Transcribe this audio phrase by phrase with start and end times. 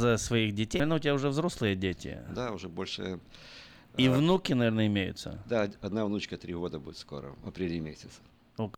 [0.00, 0.80] за своих детей.
[0.82, 2.20] Но у тебя уже взрослые дети.
[2.30, 3.18] Да, уже больше...
[3.96, 5.42] И а, внуки, наверное, имеются.
[5.46, 8.20] Да, одна внучка три года будет скоро, в апреле месяце.
[8.56, 8.70] From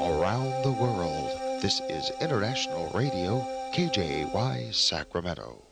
[0.00, 3.44] around the world, this is International Radio,
[3.74, 5.71] KJY, Sacramento.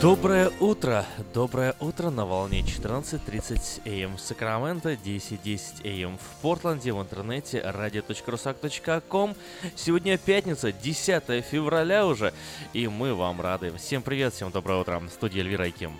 [0.00, 1.04] Доброе утро!
[1.34, 9.34] Доброе утро на волне 14.30 АМ в Сакраменто, 10.10 АМ в Портленде, в интернете radio.rusak.com.
[9.76, 12.32] Сегодня пятница, 10 февраля уже,
[12.72, 13.74] и мы вам рады.
[13.76, 15.02] Всем привет, всем доброе утро.
[15.12, 15.92] Студия Эльвира и Ким.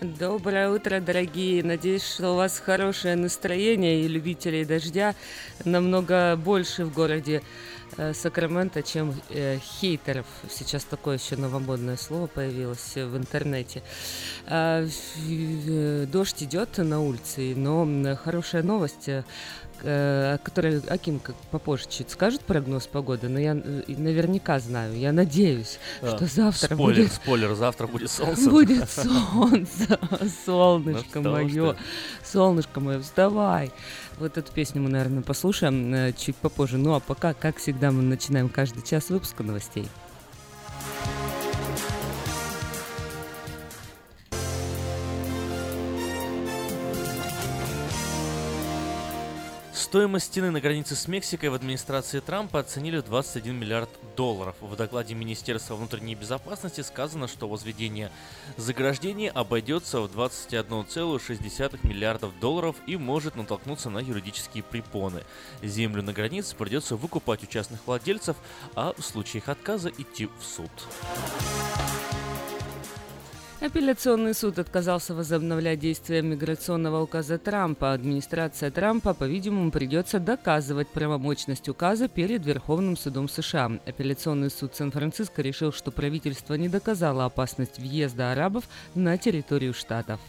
[0.00, 1.62] Доброе утро, дорогие.
[1.62, 5.14] Надеюсь, что у вас хорошее настроение и любителей дождя
[5.64, 7.42] намного больше в городе
[8.12, 10.26] Сакраменто, чем э, хейтеров.
[10.50, 13.82] Сейчас такое еще новомодное слово появилось в интернете.
[14.46, 14.86] А,
[15.28, 19.08] э, дождь идет на улице, но хорошая новость
[19.84, 25.12] э, который Аким как попозже чуть скажет прогноз погоды, но я э, наверняка знаю, я
[25.12, 28.50] надеюсь, А, что завтра спойлер, будет спойлер, завтра будет солнце.
[28.50, 29.98] Будет солнце,
[30.46, 31.76] солнышко Ну, мое,
[32.24, 33.70] солнышко мое, вставай.
[34.18, 36.78] Вот эту песню мы, наверное, послушаем э, чуть попозже.
[36.78, 39.86] Ну а пока, как всегда, всегда, мы начинаем каждый час выпуска новостей.
[49.84, 54.56] Стоимость стены на границе с Мексикой в администрации Трампа оценили в 21 миллиард долларов.
[54.62, 58.10] В докладе Министерства внутренней безопасности сказано, что возведение
[58.56, 65.22] заграждений обойдется в 21,6 миллиардов долларов и может натолкнуться на юридические препоны.
[65.62, 68.38] Землю на границе придется выкупать у частных владельцев,
[68.74, 70.70] а в случае их отказа идти в суд.
[73.64, 77.94] Апелляционный суд отказался возобновлять действие миграционного указа Трампа.
[77.94, 83.72] Администрация Трампа, по-видимому, придется доказывать правомочность указа перед Верховным судом США.
[83.86, 88.64] Апелляционный суд Сан-Франциско решил, что правительство не доказало опасность въезда арабов
[88.94, 90.20] на территорию штатов.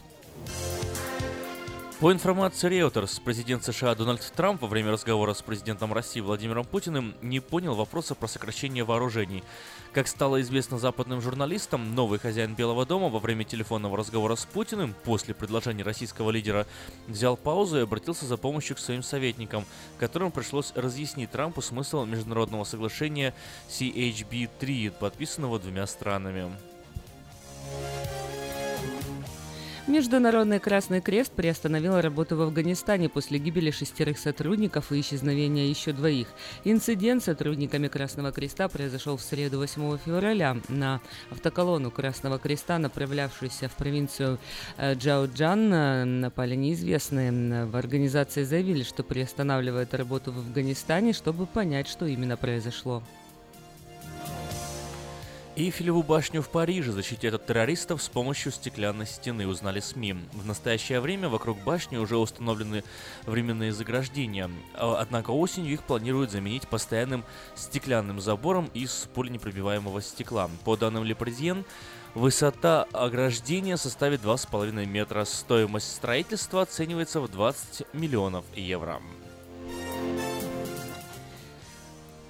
[2.05, 7.15] По информации Reuters, президент США Дональд Трамп во время разговора с президентом России Владимиром Путиным
[7.23, 9.43] не понял вопроса про сокращение вооружений.
[9.91, 14.93] Как стало известно западным журналистам, новый хозяин Белого дома во время телефонного разговора с Путиным
[15.03, 16.67] после предложения российского лидера
[17.07, 19.65] взял паузу и обратился за помощью к своим советникам,
[19.97, 23.33] которым пришлось разъяснить Трампу смысл международного соглашения
[23.69, 26.55] CHB-3, подписанного двумя странами.
[29.87, 36.27] Международный Красный Крест приостановил работу в Афганистане после гибели шестерых сотрудников и исчезновения еще двоих.
[36.63, 40.57] Инцидент с сотрудниками Красного Креста произошел в среду 8 февраля.
[40.69, 44.39] На автоколонну Красного Креста, направлявшуюся в провинцию
[44.77, 47.65] э, Джаоджан, э, напали неизвестные.
[47.65, 53.03] В организации заявили, что приостанавливают работу в Афганистане, чтобы понять, что именно произошло.
[55.57, 60.15] Эйфелеву башню в Париже защитят от террористов с помощью стеклянной стены, узнали СМИ.
[60.33, 62.83] В настоящее время вокруг башни уже установлены
[63.25, 67.23] временные заграждения, а, однако осенью их планируют заменить постоянным
[67.55, 70.49] стеклянным забором из пуленепробиваемого стекла.
[70.65, 71.63] По данным Лепрезьен,
[72.15, 75.25] Высота ограждения составит 2,5 метра.
[75.25, 79.01] Стоимость строительства оценивается в 20 миллионов евро.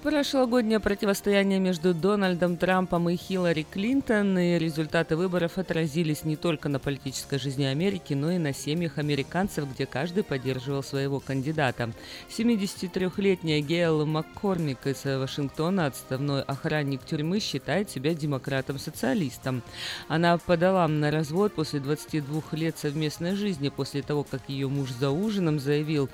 [0.06, 6.78] Прошлогоднее противостояние между Дональдом Трампом и Хиллари Клинтон и результаты выборов отразились не только на
[6.78, 11.90] политической жизни Америки, но и на семьях американцев, где каждый поддерживал своего кандидата.
[12.28, 19.64] 73-летняя Гейл Маккормик из Вашингтона, отставной охранник тюрьмы, считает себя демократом-социалистом.
[20.06, 25.10] Она подала на развод после 22 лет совместной жизни, после того, как ее муж за
[25.10, 26.08] ужином заявил,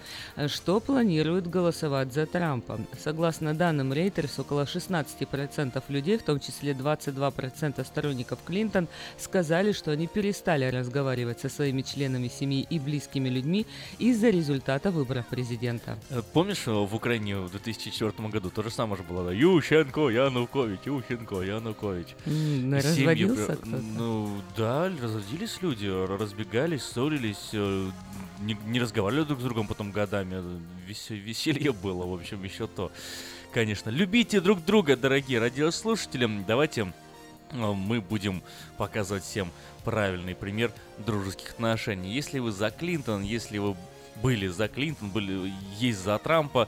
[0.47, 2.81] что планирует голосовать за Трампа.
[2.99, 8.88] Согласно данным данным Reuters, около 16% людей, в том числе 22% сторонников Клинтон,
[9.19, 13.67] сказали, что они перестали разговаривать со своими членами семьи и близкими людьми
[13.99, 15.99] из-за результата выборов президента.
[16.11, 19.32] Э, помнишь, э, в Украине в 2004 году то же самое же было, да?
[19.32, 22.08] Ющенко, Янукович, Ющенко, Янукович.
[22.26, 23.82] М, Разводился кто-то?
[23.99, 27.90] Ну, да, разродились люди, разбегались, ссорились, э,
[28.40, 30.43] не, не разговаривали друг с другом потом годами.
[30.88, 32.90] Весе- веселье было, в общем, еще то.
[33.53, 36.27] Конечно, любите друг друга, дорогие радиослушатели.
[36.47, 36.91] Давайте
[37.51, 38.43] э, мы будем
[38.79, 39.51] показывать всем
[39.85, 42.15] правильный пример дружеских отношений.
[42.15, 43.77] Если вы за Клинтон, если вы
[44.23, 46.67] были за Клинтон, были есть за Трампа,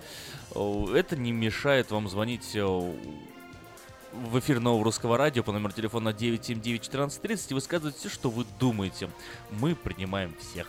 [0.50, 7.54] это не мешает вам звонить в эфир нового русского радио по номеру телефона 979-1430 и
[7.54, 9.08] высказывать все, что вы думаете.
[9.52, 10.68] Мы принимаем всех.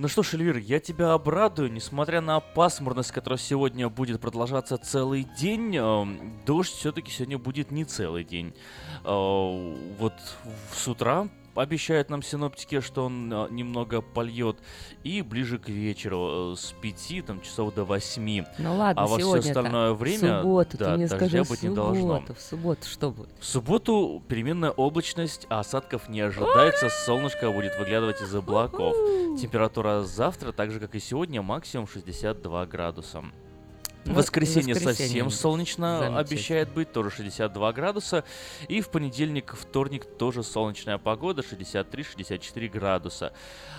[0.00, 5.26] Ну что ж, Эльвир, я тебя обрадую, несмотря на пасмурность, которая сегодня будет продолжаться целый
[5.38, 6.06] день, э,
[6.46, 8.54] дождь все-таки сегодня будет не целый день.
[9.04, 10.14] Э, вот
[10.74, 14.56] с утра обещают нам синоптики, что он э, немного польет,
[15.04, 18.44] и ближе к вечеру, э, с 5 там, часов до 8.
[18.58, 21.62] Ну ладно, А во все остальное время, в субботу, да, ты мне скажи, быть в
[21.62, 22.16] не должно.
[22.18, 23.30] субботу, в субботу что будет?
[23.40, 28.94] В субботу переменная облачность, а осадков не ожидается, солнышко будет выглядывать из облаков.
[29.40, 33.24] Температура завтра, так же как и сегодня, максимум 62 градуса.
[34.04, 36.18] В Ну, воскресенье воскресенье совсем солнечно замечательно.
[36.20, 38.24] обещает быть, тоже 62 градуса.
[38.68, 43.32] И в понедельник, вторник тоже солнечная погода, 63-64 градуса.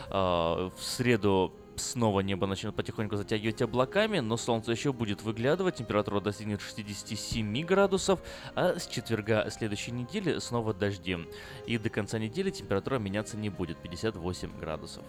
[0.09, 6.19] А, В среду снова небо начнет потихоньку затягивать облаками, но солнце еще будет выглядывать, температура
[6.19, 8.19] достигнет 67 градусов,
[8.55, 11.17] а с четверга следующей недели снова дожди.
[11.65, 15.03] И до конца недели температура меняться не будет, 58 градусов.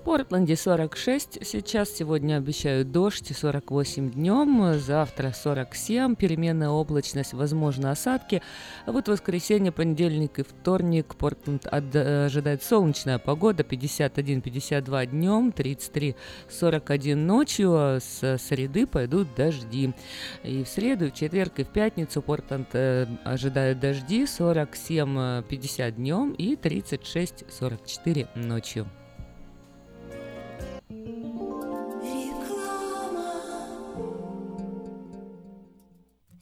[0.00, 8.42] В Портленде 46 сейчас, сегодня обещают дождь, 48 днем, завтра 47, переменная облачность, возможно осадки.
[8.86, 15.52] А вот воскресенье, понедельник и вторник Портленд ожидает солнечная погода, 51-52 днем,
[16.48, 19.92] 33-41 ночью, а с среды пойдут дожди.
[20.42, 26.54] И в среду, в четверг, и в пятницу Портленд э, ожидает дожди, 47-50 днем и
[26.54, 28.86] 36-44 ночью.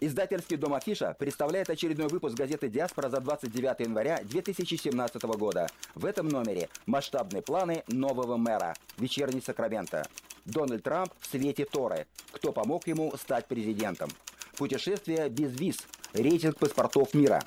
[0.00, 5.66] Издательский дом Афиша представляет очередной выпуск газеты «Диаспора» за 29 января 2017 года.
[5.94, 8.74] В этом номере масштабные планы нового мэра.
[8.96, 10.08] Вечерний Сакраменто.
[10.46, 12.06] Дональд Трамп в свете Торы.
[12.32, 14.08] Кто помог ему стать президентом?
[14.56, 15.76] Путешествие без виз.
[16.14, 17.42] Рейтинг паспортов мира.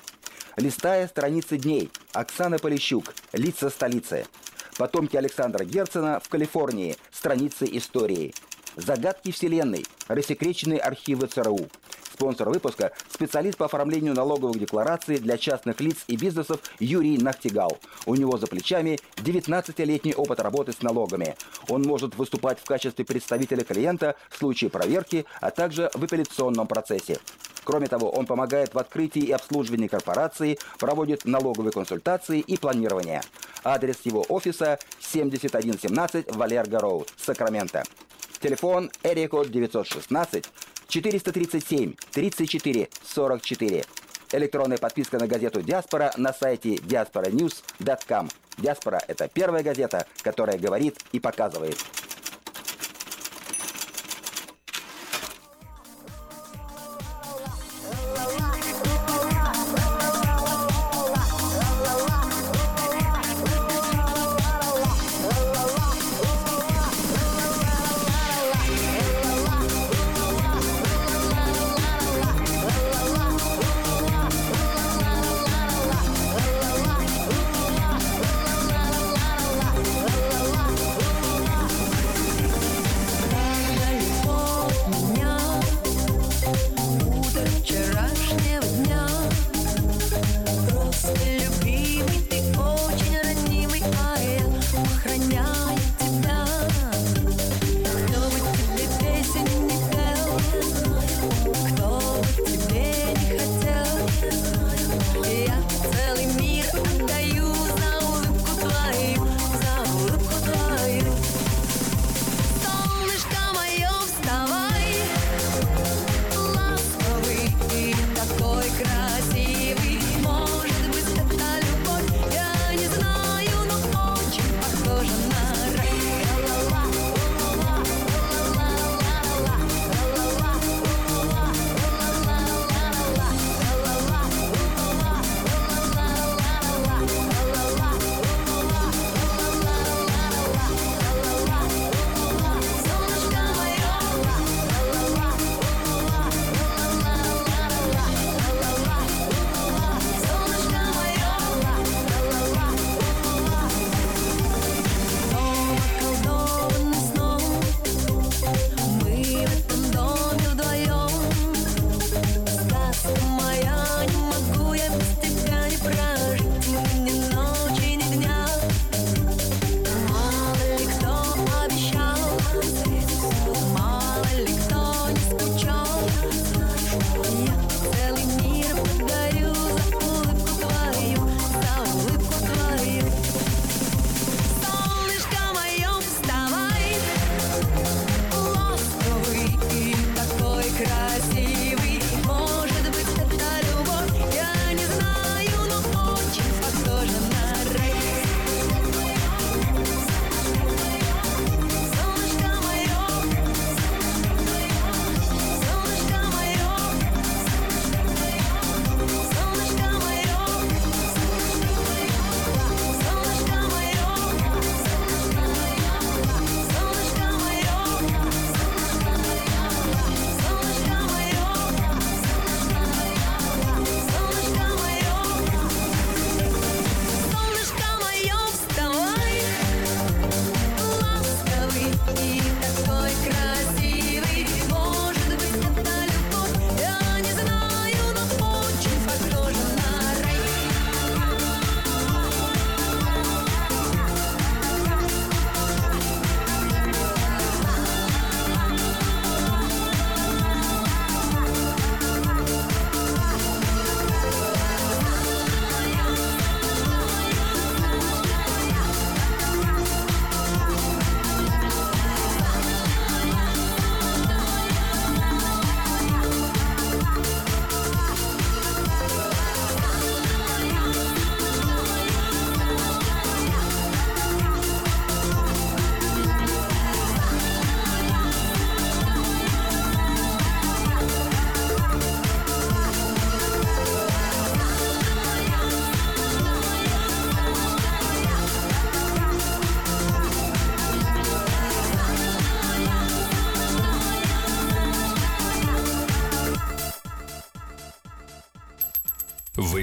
[0.56, 1.90] Листая страницы дней.
[2.12, 3.12] Оксана Полищук.
[3.32, 4.24] Лица столицы.
[4.78, 6.96] Потомки Александра Герцена в Калифорнии.
[7.10, 8.32] Страницы истории.
[8.78, 9.84] Загадки Вселенной.
[10.06, 11.68] Рассекреченные архивы ЦРУ.
[12.12, 17.78] Спонсор выпуска– специалист по оформлению налоговых деклараций для частных лиц и бизнесов Юрий Нахтигал.
[18.06, 21.34] У него за плечами 19-летний опыт работы с налогами.
[21.68, 27.18] Он может выступать в качестве представителя клиента в случае проверки, а также в апелляционном процессе.
[27.64, 33.22] Кроме того, он помогает в открытии и обслуживании корпорации, проводит налоговые консультации и планирование.
[33.64, 37.82] Адрес его офиса 7117 Валерго Роуд, Сакраменто.
[38.40, 40.44] Телефон Эрикод 916
[40.88, 43.84] 437 34 44.
[44.30, 48.28] Электронная подписка на газету «Диаспора» на сайте diasporanews.com.
[48.58, 51.78] «Диаспора»— это первая газета, которая говорит и показывает.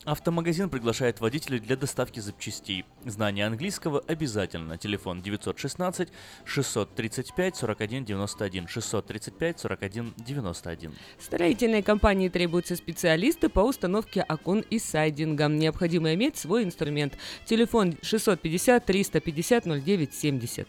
[0.04, 2.84] Автомагазин приглашает водителей для доставки запчастей.
[3.04, 4.76] Знание английского обязательно.
[4.76, 6.08] Телефон 916
[6.44, 10.92] 635 41 91 635 41 91.
[11.20, 15.46] Строительной компании требуются специалисты по установке окон и сайдинга.
[15.46, 17.16] Необходимо иметь свой инструмент.
[17.44, 20.68] Телефон 650 350 09 70.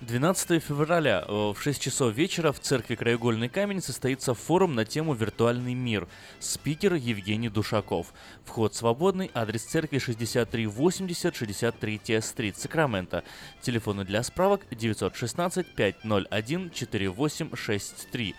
[0.00, 5.12] 12 февраля э, в 6 часов вечера в церкви Краеугольный камень состоится форум на тему
[5.12, 6.06] «Виртуальный мир».
[6.38, 8.14] Спикер Евгений Душаков.
[8.44, 9.28] Вход свободный.
[9.34, 13.24] Адрес церкви 6380 63 стрит, Сакраменто.
[13.60, 18.34] Телефоны для справок 916 501 4863.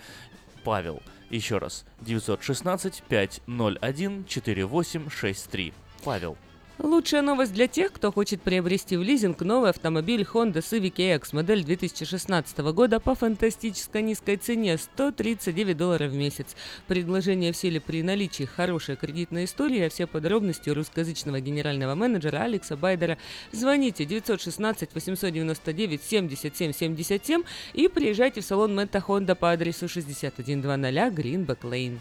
[0.64, 1.04] Павел.
[1.30, 1.84] Еще раз.
[2.00, 5.74] 916 501 4863.
[6.06, 6.38] Павел.
[6.82, 11.66] Лучшая новость для тех, кто хочет приобрести в лизинг новый автомобиль Honda Civic EX модель
[11.66, 16.56] 2016 года по фантастической низкой цене 139 долларов в месяц.
[16.88, 22.44] Предложение в силе при наличии хорошей кредитной истории, а все подробности у русскоязычного генерального менеджера
[22.44, 23.18] Алекса Байдера.
[23.52, 31.60] Звоните 916 899 77 77 и приезжайте в салон Мэтта Honda по адресу 6100 Greenback
[31.64, 32.00] Lane.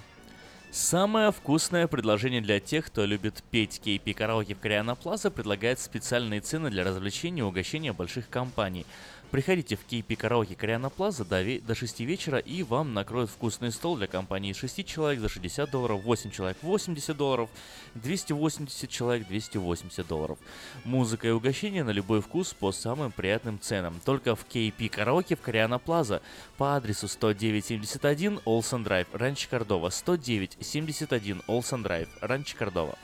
[0.71, 6.43] Самое вкусное предложение для тех, кто любит петь кейпи караоке в Кориана Плаза, предлагает специальные
[6.43, 8.85] цены для развлечения и угощения больших компаний.
[9.31, 13.99] Приходите в Кейпи Караоке Кориана Плаза до, до 6 вечера и вам накроют вкусный стол
[13.99, 17.51] для компании 6 человек за 60 долларов, 8 человек 80 долларов,
[17.95, 20.39] 280 человек 280 долларов.
[20.85, 24.01] Музыка и угощение на любой вкус по самым приятным ценам.
[24.03, 26.23] Только в Кейпи Караоке в Кориана Плаза
[26.57, 32.97] по адресу 10971 Олсен Драйв, Ранч Кордова, 10971 Олсен Драйв, Ранч Кордова.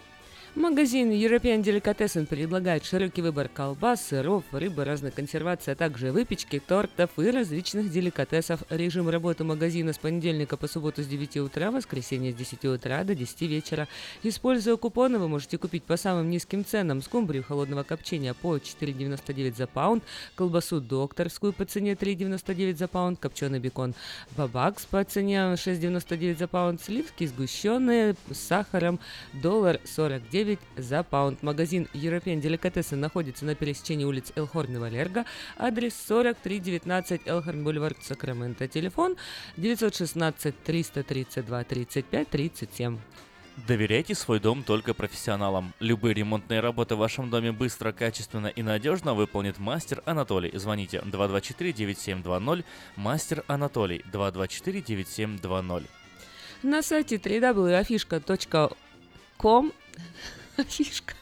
[0.56, 7.10] Магазин European Delicatessen предлагает широкий выбор колбас, сыров, рыбы разной консервации, а также выпечки, тортов
[7.18, 8.62] и различных деликатесов.
[8.70, 13.16] Режим работы магазина с понедельника по субботу с 9 утра, воскресенье с 10 утра до
[13.16, 13.88] 10 вечера.
[14.22, 19.66] Используя купоны, вы можете купить по самым низким ценам скумбрию холодного копчения по 4,99 за
[19.66, 20.04] паунд,
[20.36, 23.92] колбасу докторскую по цене 3,99 за паунд, копченый бекон
[24.36, 29.00] бабакс по цене 6,99 за паунд, сливки сгущенные с сахаром,
[29.32, 30.43] доллар 49
[30.76, 31.42] за паунд.
[31.42, 35.24] Магазин European Delicatessen находится на пересечении улиц Элхорн и Валерго.
[35.56, 38.68] Адрес 4319 Элхорн Бульвар, Сакраменто.
[38.68, 39.16] Телефон
[39.56, 42.98] 916 332 35 37.
[43.68, 45.72] Доверяйте свой дом только профессионалам.
[45.78, 50.50] Любые ремонтные работы в вашем доме быстро, качественно и надежно выполнит мастер Анатолий.
[50.58, 52.64] Звоните 224-9720,
[52.96, 55.84] мастер Анатолий 224-9720.
[56.64, 59.72] На сайте www.afishka.com
[60.56, 61.14] Афишка.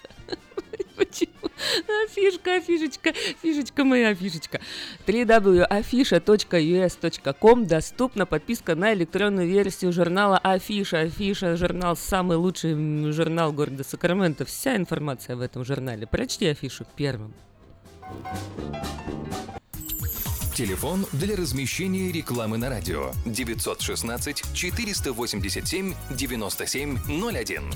[0.97, 1.33] Почему?
[2.05, 4.61] Афишка, афишечка, фишечка моя, афишечка.
[5.07, 10.99] www.afisha.us.com доступна подписка на электронную версию журнала Афиша.
[11.01, 12.75] Афиша– журнал, самый лучший
[13.13, 14.45] журнал города Сакраменто.
[14.45, 16.07] Вся информация в этом журнале.
[16.07, 17.33] Прочти афишу первым.
[20.55, 27.71] Телефон для размещения рекламы на радио 916 487 9701.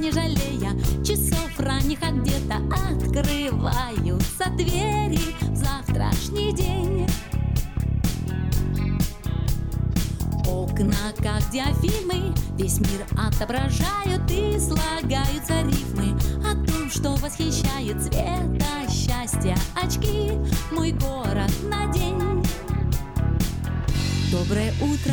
[0.00, 0.72] Не жалея
[1.04, 2.56] часов ранних, а где-то
[2.90, 7.06] Открываются двери в завтрашний день.
[10.46, 19.56] Окна, как диафильмы, весь мир отображают И слагаются рифмы о том, что восхищает цвета счастья
[19.74, 20.32] очки,
[20.72, 22.42] мой город на день.
[24.32, 25.12] Доброе утро,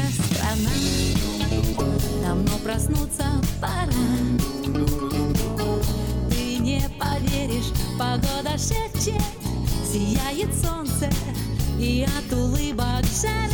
[11.80, 13.54] и от улыбок жара.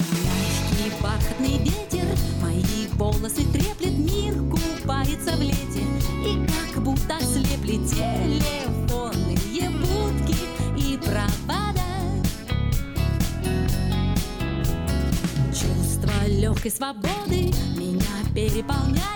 [0.00, 2.06] Мягкий бархатный ветер
[2.42, 5.84] мои волосы треплет, мир купается в лете
[6.24, 10.36] и как будто слепли телефонные будки
[10.76, 11.82] и провода.
[15.50, 19.15] Чувство легкой свободы меня переполняет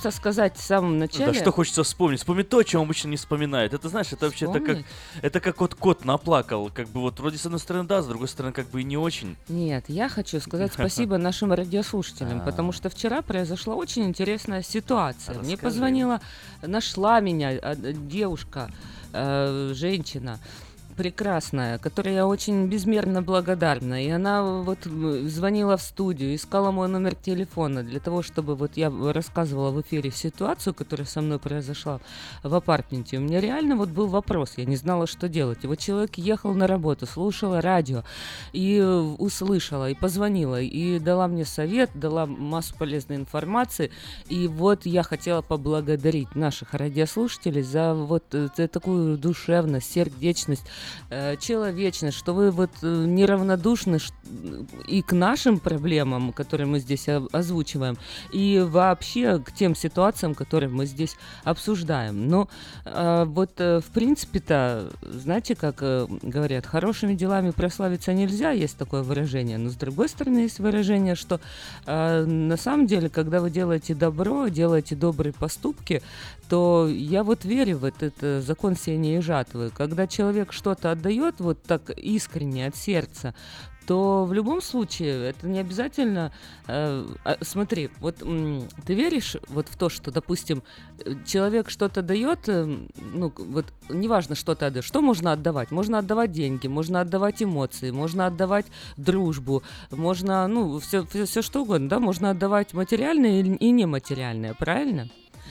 [0.00, 1.26] хочется сказать в самом начале?
[1.26, 2.20] Да что хочется вспомнить?
[2.20, 3.74] Вспомнить то, о чем обычно не вспоминают.
[3.74, 4.78] Это знаешь, это вообще это как,
[5.22, 6.70] это как вот кот наплакал.
[6.72, 8.96] Как бы вот вроде с одной стороны да, с другой стороны как бы и не
[8.96, 9.36] очень.
[9.48, 12.44] Нет, я хочу сказать спасибо нашим радиослушателям, А.
[12.44, 15.38] потому что вчера произошла очень интересная ситуация.
[15.38, 16.20] Мне позвонила,
[16.62, 18.70] нашла меня э, девушка,
[19.12, 20.38] э, женщина
[21.00, 24.04] прекрасная, которой я очень безмерно благодарна.
[24.04, 28.92] И она вот звонила в студию, искала мой номер телефона для того, чтобы вот я
[29.14, 32.00] рассказывала в эфире ситуацию, которая со мной произошла
[32.42, 33.16] в апартменте.
[33.16, 35.60] У меня реально вот был вопрос, я не знала, что делать.
[35.62, 38.04] И вот человек ехал на работу, слушала радио
[38.52, 43.90] и э, услышала, и позвонила, и дала мне совет, дала массу полезной информации.
[44.28, 50.66] И вот я хотела поблагодарить наших радиослушателей за вот э, такую душевность, сердечность,
[51.10, 53.98] э, человечность, что вы вот э, неравнодушны
[54.86, 57.96] и к нашим проблемам, которые мы здесь озвучиваем,
[58.32, 62.28] и вообще к тем ситуациям, которые мы здесь обсуждаем.
[62.28, 62.48] Но
[62.84, 65.76] э, вот э, в принципе-то, знаете, как
[66.22, 71.40] говорят, хорошими делами прославиться нельзя, есть такое выражение, но с другой стороны есть выражение, что
[71.86, 76.02] на самом деле, когда вы делаете добро, делаете добрые поступки,
[76.48, 79.70] то я вот верю в этот закон сеяния и жатвы.
[79.70, 83.34] Когда человек что-то отдает вот так искренне от сердца,
[83.90, 86.32] то в любом случае это не обязательно.
[86.68, 90.62] э, а, смотри, вот ты веришь вот в то, что, допустим,
[91.26, 92.66] человек что-то дает, э,
[93.14, 95.72] ну вот неважно, что ты отдаешь, что можно отдавать?
[95.72, 98.66] Можно отдавать деньги, можно отдавать эмоции, можно отдавать
[98.96, 105.08] дружбу, можно, ну все, все, что угодно, да, можно отдавать материальное и и нематериальное, правильно?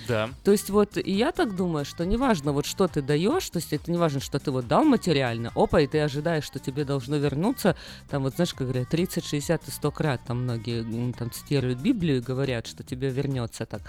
[0.09, 0.29] Да.
[0.43, 3.71] То есть вот и я так думаю, что неважно вот что ты даешь, то есть
[3.71, 7.17] это не важно, что ты вот дал материально, опа, и ты ожидаешь, что тебе должно
[7.17, 7.75] вернуться,
[8.09, 12.17] там вот знаешь, как говорят, 30, 60 и 100 крат, там многие там цитируют Библию
[12.17, 13.81] и говорят, что тебе вернется так.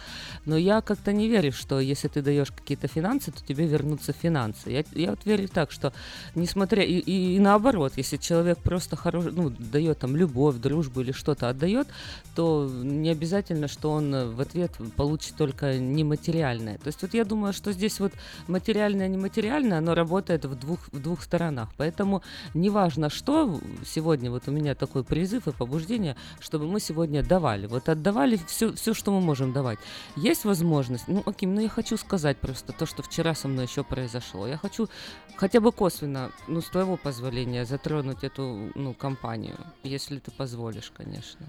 [0.44, 4.70] Но я как-то не верю, что если ты даешь какие-то финансы, то тебе вернутся финансы.
[4.70, 5.92] Я, я вот верю так, что
[6.34, 11.12] несмотря и, и, и наоборот, если человек просто хорош, ну, дает там любовь, дружбу или
[11.12, 11.88] что-то отдает,
[12.34, 15.78] то не обязательно, что он в ответ получит только
[16.10, 16.78] нематериальное.
[16.78, 18.12] То есть вот я думаю, что здесь вот
[18.48, 21.68] материальное, нематериальное, оно работает в двух, в двух сторонах.
[21.76, 22.22] Поэтому
[22.54, 27.66] неважно что, сегодня вот у меня такой призыв и побуждение, чтобы мы сегодня давали.
[27.66, 29.78] Вот отдавали все, все, что мы можем давать.
[30.16, 33.84] Есть возможность, ну, окей, ну я хочу сказать просто то, что вчера со мной еще
[33.84, 34.46] произошло.
[34.46, 34.88] Я хочу
[35.36, 41.46] хотя бы косвенно, ну, с твоего позволения, затронуть эту, ну, компанию, если ты позволишь, конечно.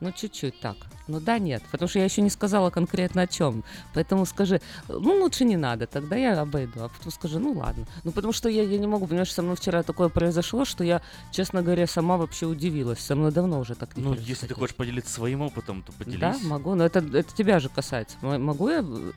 [0.00, 0.76] Ну, чуть-чуть так.
[1.08, 3.64] Ну да, нет, потому что я еще не сказала конкретно о чем.
[3.94, 6.84] Поэтому скажи, ну лучше не надо, тогда я обойду.
[6.84, 7.86] А потом скажи, ну ладно.
[8.04, 11.02] Ну потому что я, я не могу, понимаешь, со мной вчера такое произошло, что я,
[11.32, 13.00] честно говоря, сама вообще удивилась.
[13.00, 16.20] Со мной давно уже так не Ну, если ты хочешь поделиться своим опытом, то поделись.
[16.20, 18.16] Да, могу, но это, это тебя же касается.
[18.20, 19.12] Могу я э,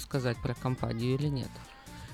[0.00, 1.50] сказать про компанию или нет?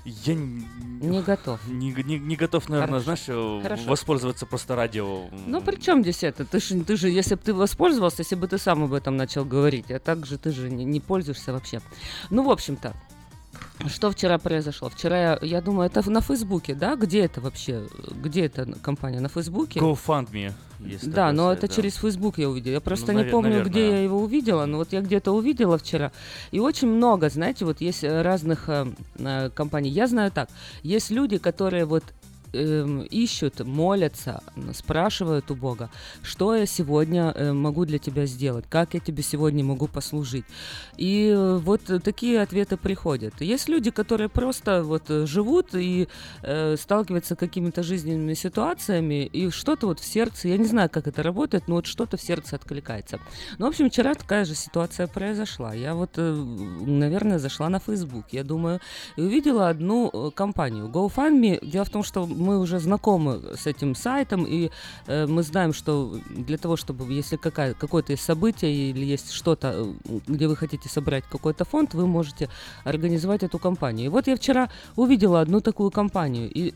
[0.05, 1.67] Я Не готов.
[1.67, 3.05] Не, не- не готов, наверное, Хорошо.
[3.05, 3.83] знаешь, э, Хорошо.
[3.89, 5.29] воспользоваться просто радио.
[5.47, 6.45] Ну, при чем здесь это?
[6.45, 9.45] Ты же, ты же, если бы ты воспользовался, если бы ты сам об этом начал
[9.47, 11.81] говорить, а так же ты же не, не пользуешься вообще.
[12.29, 12.95] Ну, в общем-то,
[13.89, 14.89] что вчера произошло?
[14.89, 16.97] Вчера, я, я думаю, это на Фейсбуке, да?
[16.97, 17.87] Где это вообще?
[18.23, 19.21] Где эта компания?
[19.21, 19.81] На Фейсбуке?
[19.81, 21.75] GoFundMe есть Да, но сайт, это да.
[21.75, 22.75] через Facebook я увидела.
[22.75, 23.99] Я просто Ну, не помню, где наверное.
[23.99, 26.13] я его увидела, но вот я где-то увидела вчера.
[26.51, 28.87] И очень много, знаете, вот есть разных э,
[29.19, 29.91] э, компаний.
[29.91, 30.49] Я знаю так,
[30.83, 32.05] есть люди, которые вот
[32.55, 35.91] эм, ищут, молятся, спрашивают у Бога,
[36.23, 40.45] что я сегодня э, могу для тебя сделать, как я тебе сегодня могу послужить.
[40.97, 43.41] И э, вот такие ответы приходят.
[43.41, 46.09] Есть люди, которые просто вот э, живут и
[46.77, 51.23] сталкиваются с какими-то жизненными ситуациями, и что-то вот в сердце, я не знаю, как это
[51.23, 53.19] работает, но вот что-то в сердце откликается.
[53.59, 55.75] Ну, в общем, вчера такая же ситуация произошла.
[55.75, 58.81] Я вот, наверное, зашла на Facebook, я думаю,
[59.17, 61.67] и увидела одну компанию GoFundMe.
[61.67, 64.71] Дело в том, что мы уже знакомы с этим сайтом, и
[65.07, 69.69] э, мы знаем, что для того, чтобы, если какая, какое-то есть событие или есть что-то,
[69.75, 72.49] э, где вы хотите собрать какой-то фонд, вы можете
[72.85, 74.07] организовать эту компанию.
[74.07, 76.75] И вот я вчера увидела одну такую компанию, и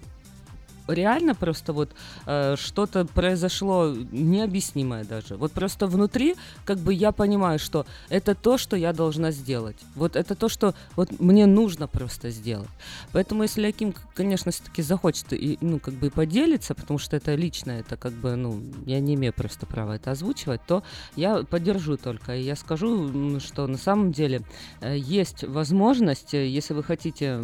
[0.89, 1.91] реально просто вот
[2.27, 5.37] э, что-то произошло необъяснимое даже.
[5.37, 9.77] Вот просто внутри, как бы я понимаю, что это то, что я должна сделать.
[9.95, 12.69] Вот это то, что вот мне нужно просто сделать.
[13.13, 17.73] Поэтому если Аким, конечно, все-таки захочет и, ну, как бы поделиться, потому что это лично,
[17.73, 20.83] это как бы, ну, я не имею просто права это озвучивать, то
[21.17, 22.37] я поддержу только.
[22.37, 24.43] И я скажу, что на самом деле
[24.81, 27.41] э, есть возможность, э, если вы хотите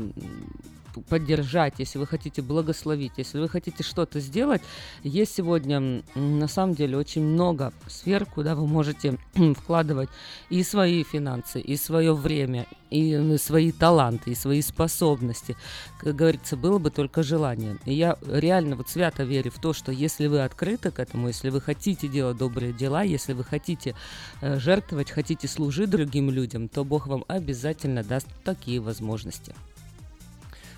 [1.02, 4.62] поддержать, если вы хотите благословить, если вы хотите что-то сделать,
[5.02, 9.18] есть сегодня на самом деле очень много сфер, куда вы можете
[9.56, 10.08] вкладывать
[10.50, 15.56] и свои финансы, и свое время, и свои таланты, и свои способности.
[16.00, 17.76] Как говорится, было бы только желание.
[17.84, 21.50] И я реально вот свято верю в то, что если вы открыты к этому, если
[21.50, 23.94] вы хотите делать добрые дела, если вы хотите
[24.40, 29.54] э, жертвовать, хотите служить другим людям, то Бог вам обязательно даст такие возможности.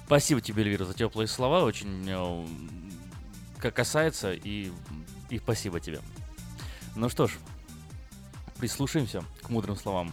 [0.07, 1.65] Спасибо тебе, Эльвира, за теплые слова.
[1.65, 2.47] Очень э,
[3.59, 4.71] как касается и,
[5.31, 6.01] и спасибо тебе.
[6.95, 7.33] Ну что ж,
[8.59, 10.13] прислушаемся к мудрым словам.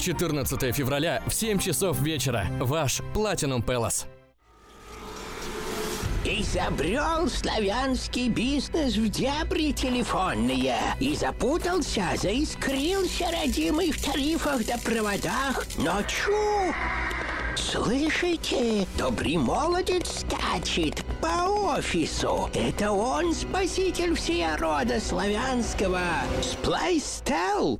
[0.01, 2.47] 14 февраля в 7 часов вечера.
[2.59, 4.05] Ваш Platinum Palace.
[6.25, 15.65] Изобрел славянский бизнес в дебри телефонные и запутался, заискрился родимый в тарифах да проводах.
[15.77, 16.73] Но чу!
[17.55, 18.87] Слышите?
[18.97, 22.49] Добрый молодец скачет по офису.
[22.53, 26.01] Это он спаситель всея рода славянского.
[26.41, 27.79] Сплайстел.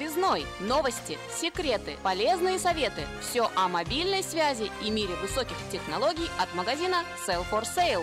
[0.00, 0.46] Связной.
[0.60, 3.02] Новости, секреты, полезные советы.
[3.20, 8.02] Все о мобильной связи и мире высоких технологий от магазина Sell for Sale.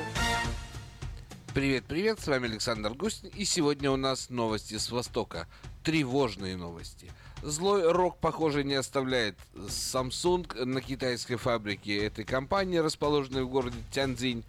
[1.55, 5.47] Привет, привет, с вами Александр Густин, и сегодня у нас новости с Востока.
[5.83, 7.11] Тревожные новости.
[7.41, 14.45] Злой рок, похоже, не оставляет Samsung на китайской фабрике этой компании, расположенной в городе Тяньцзинь.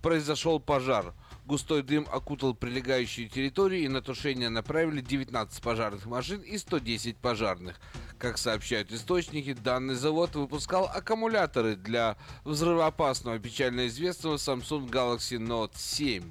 [0.00, 1.12] Произошел пожар.
[1.46, 7.78] Густой дым окутал прилегающую территорию и на тушение направили 19 пожарных машин и 110 пожарных.
[8.18, 16.30] Как сообщают источники, данный завод выпускал аккумуляторы для взрывоопасного печально известного Samsung Galaxy Note 7.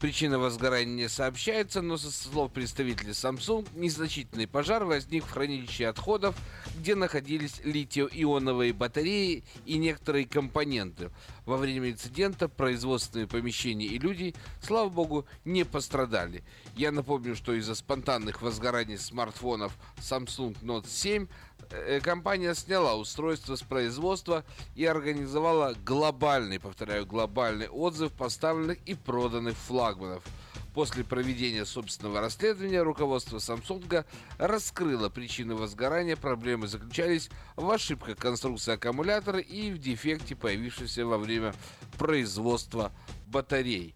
[0.00, 6.36] Причина возгорания не сообщается, но со слов представителей Samsung, незначительный пожар возник в хранилище отходов,
[6.78, 11.10] где находились литио-ионовые батареи и некоторые компоненты.
[11.46, 16.44] Во время инцидента производственные помещения и люди, слава богу, не пострадали.
[16.76, 21.26] Я напомню, что из-за спонтанных возгораний смартфонов Samsung Note 7 э,
[22.02, 24.44] компания сняла устройство с производства
[24.74, 30.22] и организовала глобальный, повторяю, глобальный отзыв поставленных и проданных флагманов.
[30.74, 34.04] После проведения собственного расследования руководство Samsung
[34.36, 36.16] раскрыло причины возгорания.
[36.16, 41.54] Проблемы заключались в ошибках конструкции аккумулятора и в дефекте, появившемся во время
[41.96, 42.92] производства
[43.26, 43.94] батарей.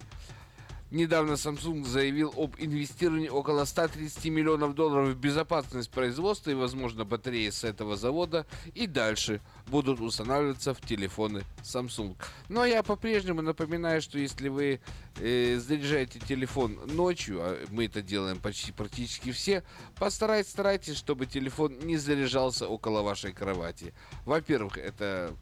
[0.91, 7.51] Недавно Samsung заявил об инвестировании около 130 миллионов долларов в безопасность производства и, возможно, батареи
[7.51, 12.17] с этого завода и дальше будут устанавливаться в телефоны Samsung.
[12.49, 14.81] Но я по-прежнему напоминаю, что если вы
[15.21, 19.63] э, заряжаете телефон ночью, а мы это делаем почти практически все,
[19.97, 23.95] постарайтесь, старайтесь, чтобы телефон не заряжался около вашей кровати.
[24.25, 25.37] Во-первых, это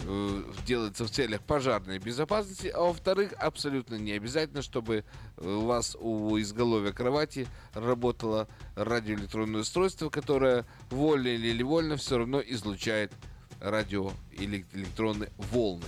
[0.00, 5.04] э, делается в целях пожарной безопасности, а во-вторых, абсолютно не обязательно, чтобы
[5.38, 13.12] у вас у изголовья кровати работало радиоэлектронное устройство, которое вольно или невольно все равно излучает
[13.60, 15.86] радио или электронные волны.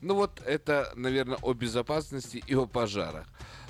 [0.00, 3.26] Ну вот это, наверное, о безопасности и о пожарах.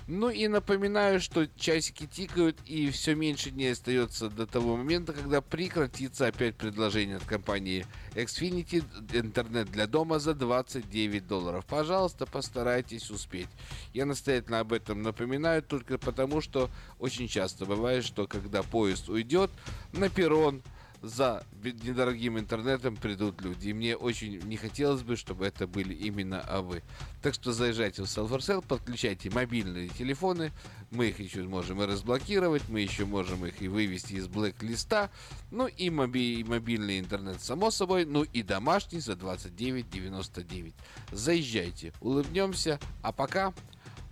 [0.08, 5.40] Ну и напоминаю, что часики тикают и все меньше дней остается до того момента, когда
[5.40, 7.84] прекратится опять предложение от компании
[8.14, 11.66] Xfinity интернет для дома за 29 долларов.
[11.66, 13.48] Пожалуйста, постарайтесь успеть.
[13.92, 19.50] Я настоятельно об этом напоминаю только потому, что очень часто бывает, что когда поезд уйдет
[19.92, 20.62] на перрон,
[21.02, 23.68] за недорогим интернетом придут люди.
[23.68, 26.82] И мне очень не хотелось бы, чтобы это были именно а вы.
[27.22, 30.52] Так что заезжайте в Sale, подключайте мобильные телефоны.
[30.90, 35.10] Мы их еще можем и разблокировать, мы еще можем их и вывести из блэк-листа.
[35.50, 38.04] Ну и, моби- мобильный интернет, само собой.
[38.04, 40.72] Ну и домашний за 29,99.
[41.12, 42.78] Заезжайте, улыбнемся.
[43.02, 43.52] А пока,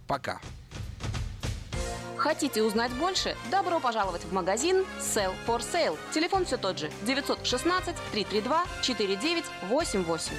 [0.07, 0.41] пока.
[2.25, 3.37] Хотите узнать больше?
[3.51, 5.99] Добро пожаловать в магазин Sell for Sale.
[6.11, 10.31] Телефон все тот же 916 332 4988.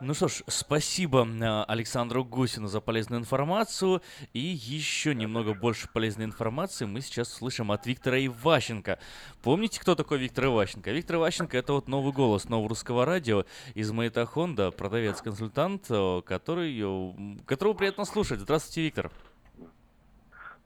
[0.00, 4.00] Ну что ж, спасибо э, Александру Гусину за полезную информацию.
[4.32, 8.98] И еще немного больше полезной информации мы сейчас слышим от Виктора Иващенко.
[9.42, 10.92] Помните, кто такой Виктор Иващенко?
[10.92, 13.44] Виктор Иващенко— это вот новый голос нового русского радио
[13.74, 18.40] из Мэйта Хонда, продавец-консультант, э, который, э, которого приятно слушать.
[18.40, 19.12] Здравствуйте, Виктор.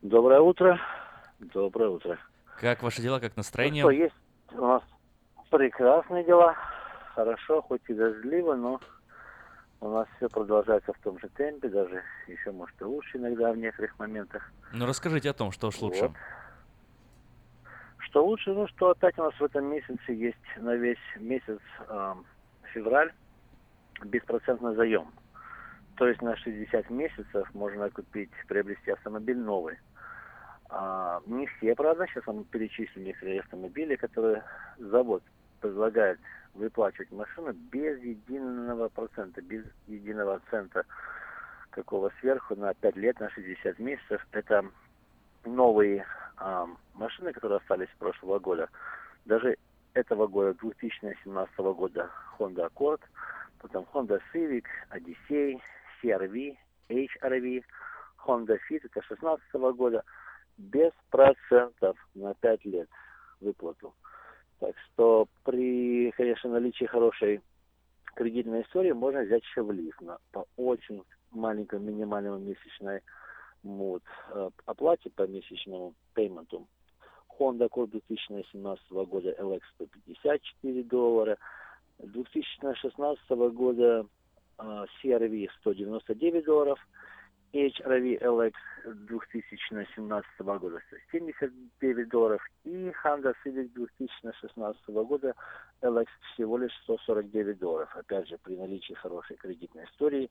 [0.03, 0.81] Доброе утро.
[1.41, 2.19] Доброе утро.
[2.59, 3.85] Как ваши дела, как настроение?
[3.85, 4.15] Ну что, есть
[4.53, 4.83] у нас
[5.51, 6.57] прекрасные дела.
[7.15, 8.81] Хорошо, хоть и дождливо, но
[9.81, 13.59] у нас все продолжается в том же темпе, даже еще, может, и лучше иногда в
[13.59, 14.51] некоторых моментах.
[14.73, 16.09] Ну, расскажите о том, что уж лучше.
[16.09, 16.13] Вот.
[17.99, 22.15] Что лучше, ну, что опять у нас в этом месяце есть на весь месяц э,
[22.73, 23.13] февраль
[24.03, 25.09] беспроцентный заем.
[25.97, 29.79] То есть на 60 месяцев можно купить, приобрести автомобиль новый.
[30.73, 34.45] А, не все, правда, сейчас вам перечислю некоторые автомобили, которые
[34.79, 35.23] завод
[35.61, 36.19] предлагает
[36.55, 40.85] выплачивать машину без единого процента, без единого цента
[41.71, 44.27] какого сверху на 5 лет, на 60 месяцев.
[44.33, 44.65] Это
[45.45, 46.05] новые
[46.37, 48.69] а, машины, которые остались с прошлого года.
[49.25, 49.57] Даже
[49.95, 53.01] этого года, 2017 года, Honda Accord,
[53.59, 55.61] потом Honda Civic, Odyssey,
[56.03, 56.57] CRV,
[56.89, 57.65] HRV,
[58.25, 60.05] Honda Fit, это 16 года,
[60.61, 62.89] без процентов на 5 лет
[63.41, 63.95] выплату.
[64.59, 67.41] Так что при, конечно, наличии хорошей
[68.15, 73.01] кредитной истории можно взять еще в лист на, по очень маленькому минимальному месячной
[73.63, 76.67] вот, э, оплате по месячному пейменту.
[77.39, 81.39] Honda Accord 2017 года LX 154 доллара,
[81.99, 84.07] 2016 года
[84.59, 86.79] э, CRV 199 долларов,
[87.53, 88.53] HRV LX
[88.85, 90.81] 2017 года
[91.11, 95.35] 179 долларов и Honda Civic 2016 года
[95.83, 97.95] LX всего лишь 149 долларов.
[97.97, 100.31] Опять же, при наличии хорошей кредитной истории.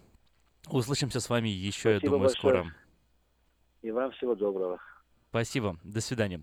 [0.71, 2.39] Услышимся с вами еще, я Спасибо думаю, большое.
[2.63, 2.75] скоро.
[3.83, 4.79] И вам всего доброго.
[5.31, 5.79] Спасибо.
[5.83, 6.43] До свидания.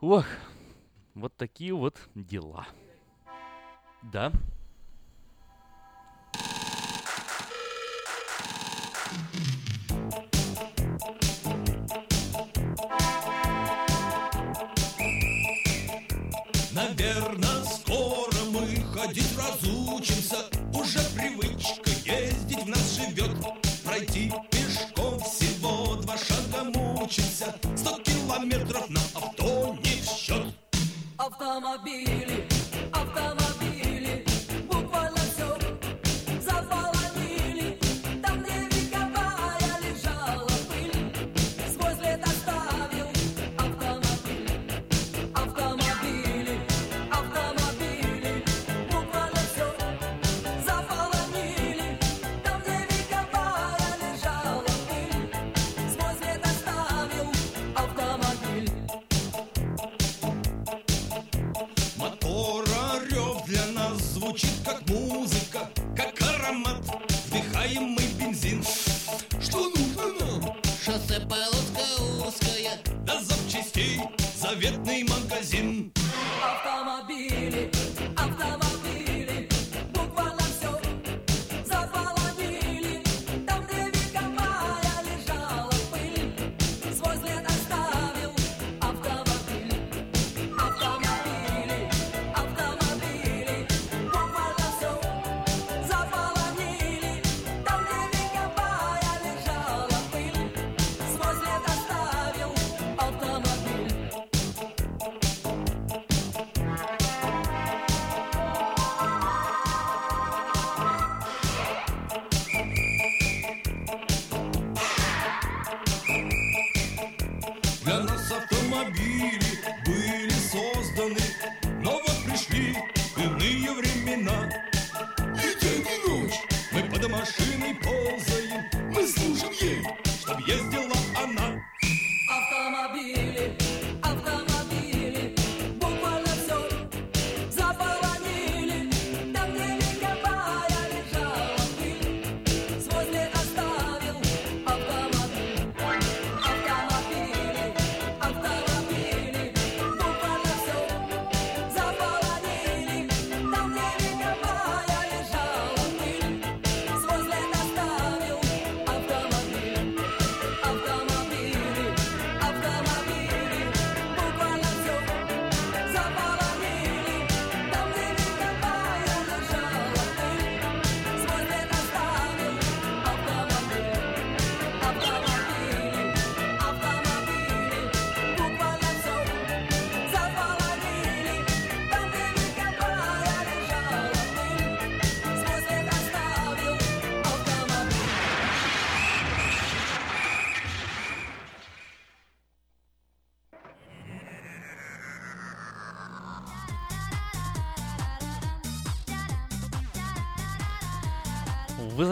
[0.00, 0.24] Ох,
[1.14, 2.66] вот такие вот дела.
[4.12, 4.32] Да.
[16.72, 20.38] Наверно, скоро мы ходить разучимся.
[20.74, 23.30] Уже привычка ездить в нас живет.
[23.84, 27.54] Пройти пешком всего два шага мучимся.
[27.76, 30.46] Сто километров на авто не в счет.
[31.16, 32.48] Автомобили,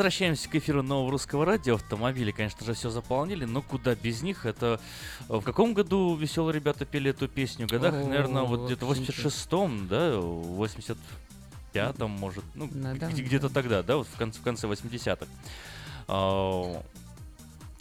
[0.03, 1.77] Возвращаемся к эфиру нового русского радио.
[1.77, 4.47] Автомобили, конечно же, все заполнили, но куда без них?
[4.47, 4.81] Это
[5.29, 7.69] э, в каком году веселые ребята пели эту песню?
[7.69, 9.13] В годах, О, наверное, вот где-то в вообще.
[9.13, 14.43] 86-м, да, в 85-м, может, ну, да, где- где-то тогда, да, вот в конце, в
[14.43, 15.29] конце 80-х.
[16.09, 16.83] А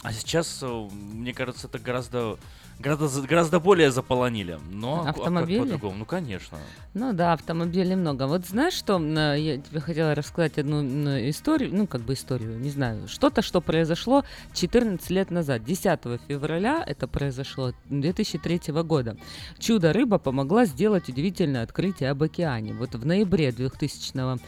[0.04, 2.38] а сейчас, э, мне кажется, это гораздо,
[2.78, 4.58] гораздо, гораздо более заполонили.
[4.70, 5.58] Но а ку- а Автомобили?
[5.60, 5.96] по-другому?
[5.98, 6.58] Ну, конечно.
[6.94, 8.26] Ну да, автомобилей много.
[8.26, 12.58] Вот знаешь, что э, я тебе хотела рассказать одну м, историю, ну как бы историю,
[12.58, 19.16] не знаю, что-то, что произошло 14 лет назад, 10 февраля это произошло 2003 года.
[19.58, 22.74] Чудо-рыба помогла сделать удивительное открытие об океане.
[22.74, 24.40] Вот в ноябре 2000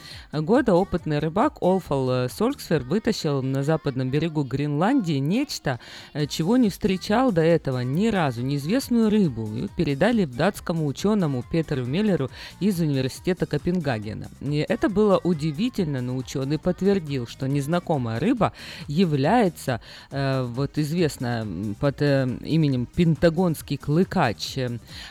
[0.42, 5.80] года опытный рыбак Олфал э, Сольксфер вытащил на западном берегу Гренландии нечто,
[6.12, 9.48] э, чего не встречал до этого ни разу, неизвестную рыбу.
[9.76, 14.28] Передали датскому ученому Петеру Меллеру из университета Копенгагена.
[14.40, 18.52] И это было удивительно, но ученый подтвердил, что незнакомая рыба
[18.88, 21.46] является э, вот известная
[21.80, 24.58] под э, именем Пентагонский клыкач.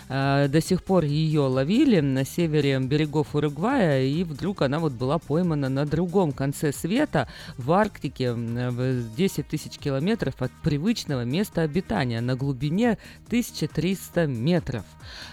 [0.09, 5.19] Э, до сих пор ее ловили на севере берегов Уругвая, и вдруг она вот была
[5.19, 7.27] поймана на другом конце света
[7.57, 12.92] в Арктике, в 10 тысяч километров от привычного места обитания на глубине
[13.27, 14.83] 1300 метров.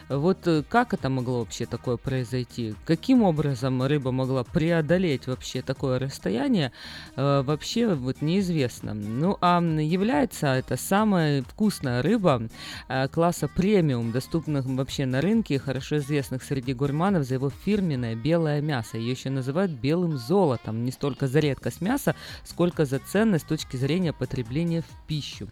[0.09, 2.75] Вот э, как это могло вообще такое произойти?
[2.85, 6.73] Каким образом рыба могла преодолеть вообще такое расстояние?
[7.17, 8.95] Э, вообще вот неизвестно.
[8.95, 12.49] Ну а является это самая вкусная рыба
[12.89, 18.61] э, класса премиум, доступных вообще на рынке, хорошо известных среди гурманов за его фирменное белое
[18.61, 18.99] мясо.
[18.99, 23.77] Ее еще называют белым золотом, не столько за редкость мяса, сколько за ценность с точки
[23.77, 25.49] зрения потребления в пищу.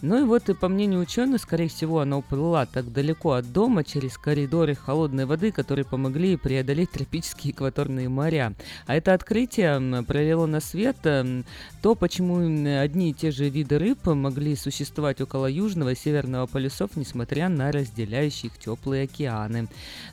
[0.00, 3.82] Ну и вот, и по мнению ученых, скорее всего, она уплыла так далеко от дома
[3.82, 8.54] через коридоры холодной воды, которые помогли преодолеть тропические экваторные моря.
[8.86, 12.36] А это открытие м, провело на свет то, почему
[12.80, 17.72] одни и те же виды рыб могли существовать около южного и северного полюсов, несмотря на
[17.72, 19.66] разделяющие их теплые океаны.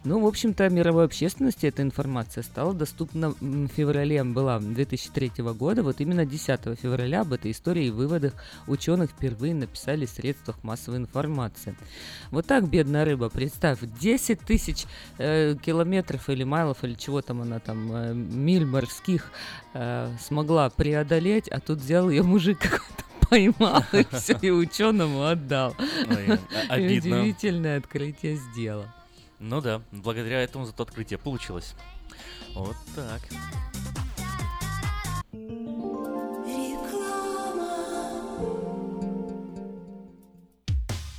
[0.04, 5.84] Ну, в общем-то, мировой общественности эта информация стала доступна в феврале, была 2003 года.
[5.84, 8.34] Вот именно 10 февраля об этой истории и выводах
[8.68, 9.75] ученых впервые написали
[10.06, 11.76] в средствах массовой информации.
[12.32, 14.86] Вот так бедная рыба, представь, 10 тысяч
[15.18, 19.32] э, километров или майлов, или чего там она там, э, миль морских
[19.74, 25.76] э, смогла преодолеть, а тут взял ее мужик какой-то поймал и все, и ученому отдал.
[26.10, 26.40] Ой,
[26.80, 26.98] И.
[26.98, 28.86] Удивительное открытие сделал.
[29.40, 31.76] Ну да, благодаря этому зато открытие получилось.
[32.54, 33.22] Вот так.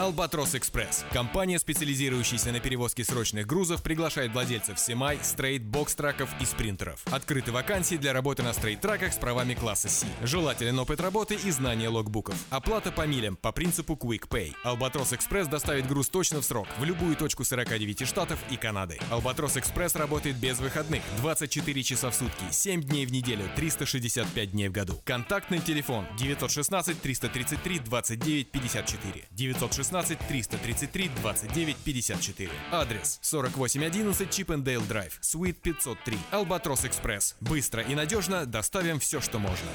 [0.00, 1.04] Albatross Express.
[1.12, 7.02] Компания, специализирующаяся на перевозке срочных грузов, приглашает владельцев semi, straight, box- truck ов и спринтеров.
[7.12, 10.06] Открыты вакансии для работы на straight- truck ах с правами класса C.
[10.22, 12.34] Желателен опыт работы и знание logbook ов.
[12.48, 14.54] Оплата по милям по принципу Quick Pay.
[14.64, 18.98] Albatross Express доставит груз точно в срок в любую точку 49 штатов и Канады.
[19.10, 24.70] Albatross Express работает без выходных 24 часа в сутки, 7 дней в неделю, 365 дней
[24.70, 24.98] в году.
[25.04, 29.24] Контактный телефон 916 333 29 54.
[29.30, 32.50] 916 333 29 54.
[32.72, 36.18] Адрес 4811 Чипендейл Драйв, Суит 503.
[36.30, 37.36] Албатрос Экспресс.
[37.40, 39.68] Быстро и надежно доставим все, что можно.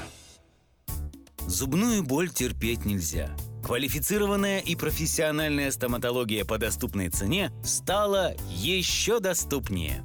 [1.46, 3.30] Зубную боль терпеть нельзя.
[3.64, 10.04] Квалифицированная и профессиональная стоматология по доступной цене стала еще доступнее.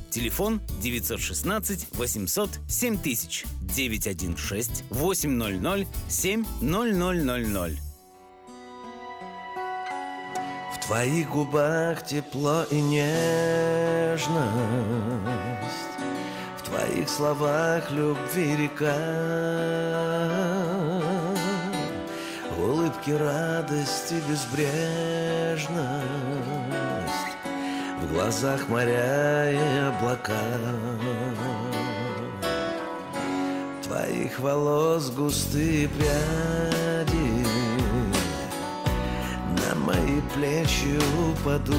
[0.11, 7.77] Телефон 916 800 7000 916 800 7000.
[10.73, 14.27] В твоих губах тепло и нежность.
[16.57, 18.97] В твоих словах любви река.
[22.57, 25.71] В улыбке радости безбрежность
[28.11, 29.57] В глазах моря и
[29.87, 30.33] облака.
[33.81, 37.45] Твоих волос густые пряди
[39.65, 40.99] На мои плечи
[41.29, 41.71] упадут.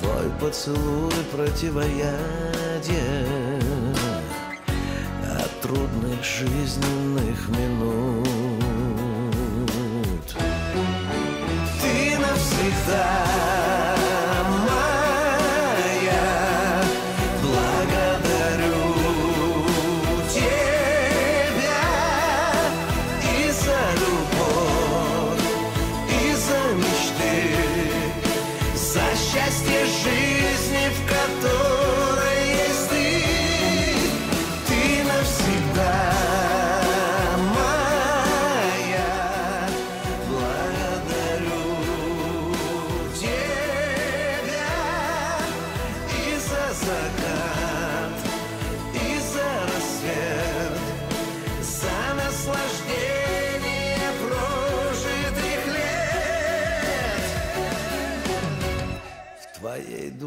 [0.00, 2.00] Твой поцелуй противоядие
[5.38, 8.39] От трудных жизненных минут
[12.90, 13.29] навсегда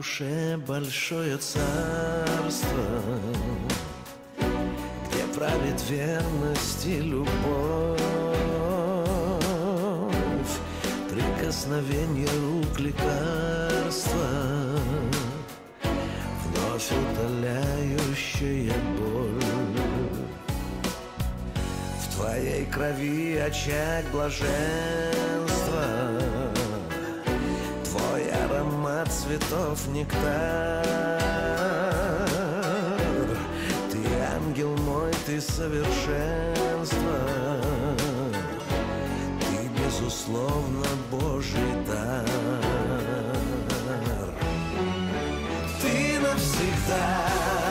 [0.04, 2.84] душе большое царство,
[5.08, 8.01] где правит верность и любовь,
[11.10, 14.28] прикосновение рук лекарства,
[16.43, 19.41] вновь утоляющая боль.
[22.01, 25.33] В твоей крови очаг блаженства,
[29.04, 30.84] аромат цветов нектар.
[33.91, 33.99] Ты
[34.36, 37.18] ангел мой, ты совершенство,
[39.39, 42.26] Ты безусловно Божий дар.
[45.82, 47.62] Ты навсегда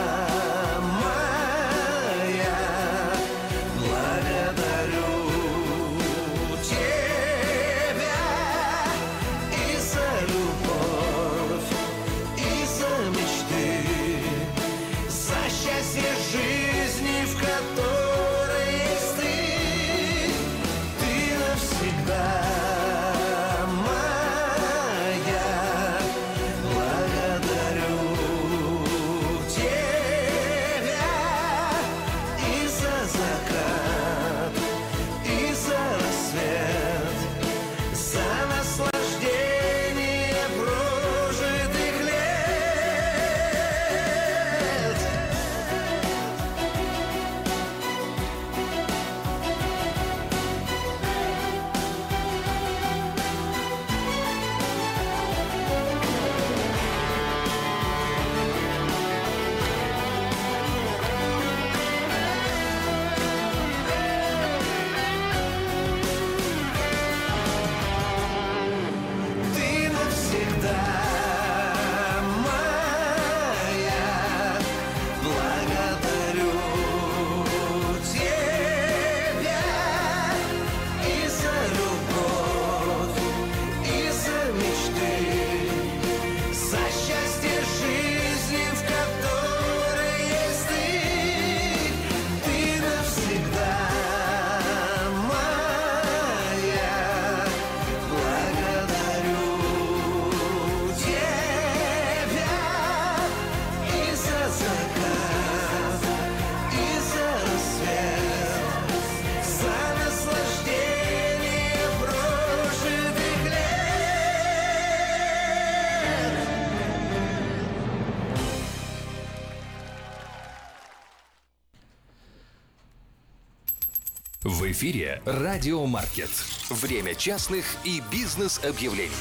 [124.83, 126.29] эфире «Радиомаркет».
[126.69, 129.11] Время частных и бизнес-объявлений.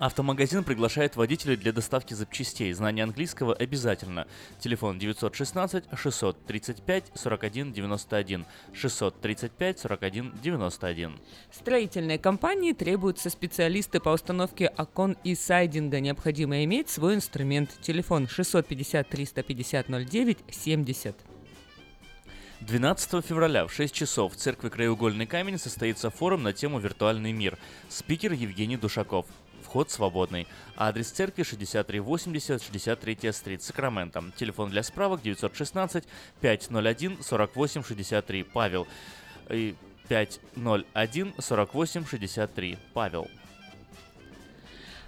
[0.03, 2.73] Автомагазин приглашает водителей для доставки запчастей.
[2.73, 4.27] Знание английского обязательно.
[4.59, 11.21] Телефон 916 635 41 91 635 41 91.
[11.53, 16.01] Строительные компании требуются специалисты по установке окон и сайдинга.
[16.01, 17.71] Необходимо иметь свой инструмент.
[17.81, 21.15] Телефон 650 350 09 70.
[22.63, 27.59] 12 февраля в 6 часов в церкви Краеугольный камень состоится форум на тему «Виртуальный мир».
[27.89, 29.27] Спикер Евгений Душаков.
[29.73, 30.47] Вход свободный.
[30.77, 34.23] Адрес церкви 6380 63 стрит, Сакраменто.
[34.37, 36.05] Телефон для справок 916
[36.43, 38.43] 501 48 63.
[38.43, 38.87] Павел.
[39.49, 39.75] И
[40.09, 42.79] 501 48 63.
[42.93, 43.29] Павел.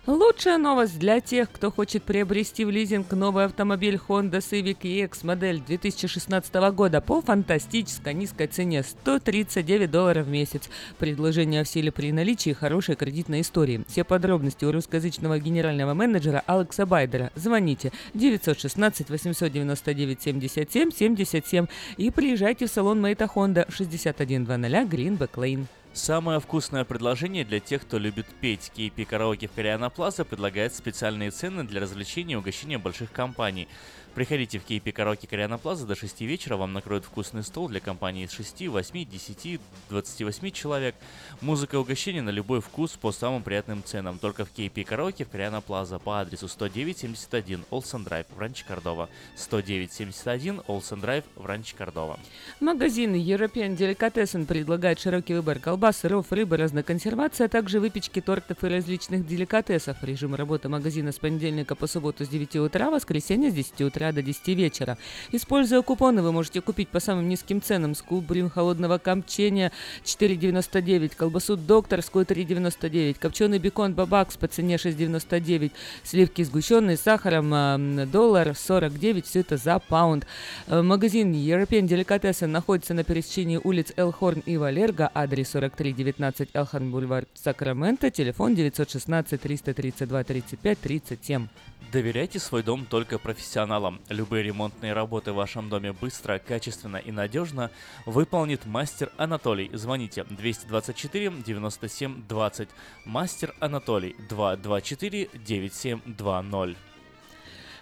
[0.06, 5.62] Лучшая новость для тех, кто хочет приобрести в лизинг новый автомобиль Honda Civic EX модель
[5.66, 10.68] 2016 года по фантастической низкой цене 139 долларов в месяц.
[10.98, 13.82] Предложение в силе при наличии хорошей кредитной истории.
[13.88, 17.32] Все подробности у русскоязычного генерального менеджера Алекса Байдера.
[17.34, 25.64] Звоните 916 899 77 77 и приезжайте в салон Мэйта Honda 6100 Greenback Lane.
[25.94, 28.72] Самое вкусное предложение для тех, кто любит петь.
[28.76, 33.68] KP Караоке в Кориана Плаза предлагает специальные цены для развлечения и угощения больших компаний.
[34.14, 38.26] Приходите в KP Караоке Кориана Плаза до 6 вечера, вам накроют вкусный стол для компании
[38.26, 39.60] из 6, 8, 10,
[39.90, 40.94] 28 человек.
[41.40, 44.20] Музыка и угощение на любой вкус по самым приятным ценам.
[44.20, 49.08] Только в KP Караоке в Кориана Плаза по адресу 10971 Олсен Драйв в Ранч Кордова.
[49.34, 52.20] 10971 Олсен Драйв в Ранч Кордова.
[52.60, 58.62] Магазин European Delicatessen предлагает широкий выбор колбас, сыров, рыбы, разной консервации, а также выпечки, тортов
[58.62, 59.96] и различных деликатесов.
[60.04, 64.22] Режим работы магазина с понедельника по субботу с 9 утра, воскресенье с 10 утра до
[64.22, 64.98] 10 вечера.
[65.32, 69.72] Используя купоны, вы можете купить по самым низким ценам скубрим холодного копчения
[70.04, 78.54] 4,99, колбасу докторскую 3,99, копченый бекон бабакс по цене 6,99, сливки сгущенные с сахаром доллар
[78.54, 80.26] 49, все это за паунд.
[80.66, 87.26] Э, Магазин European Delicatessen находится на пересечении улиц Элхорн и Валерго, адрес 4319 Элхорн Бульвар,
[87.34, 91.48] Сакраменто, телефон 916 332 35 37.
[91.94, 94.00] Доверяйте свой дом только профессионалам.
[94.08, 97.70] Любые ремонтные работы в вашем доме быстро, качественно и надежно
[98.04, 99.70] выполнит мастер Анатолий.
[99.72, 102.68] Звоните 224 97 20.
[103.04, 106.76] Мастер Анатолий 224 9720.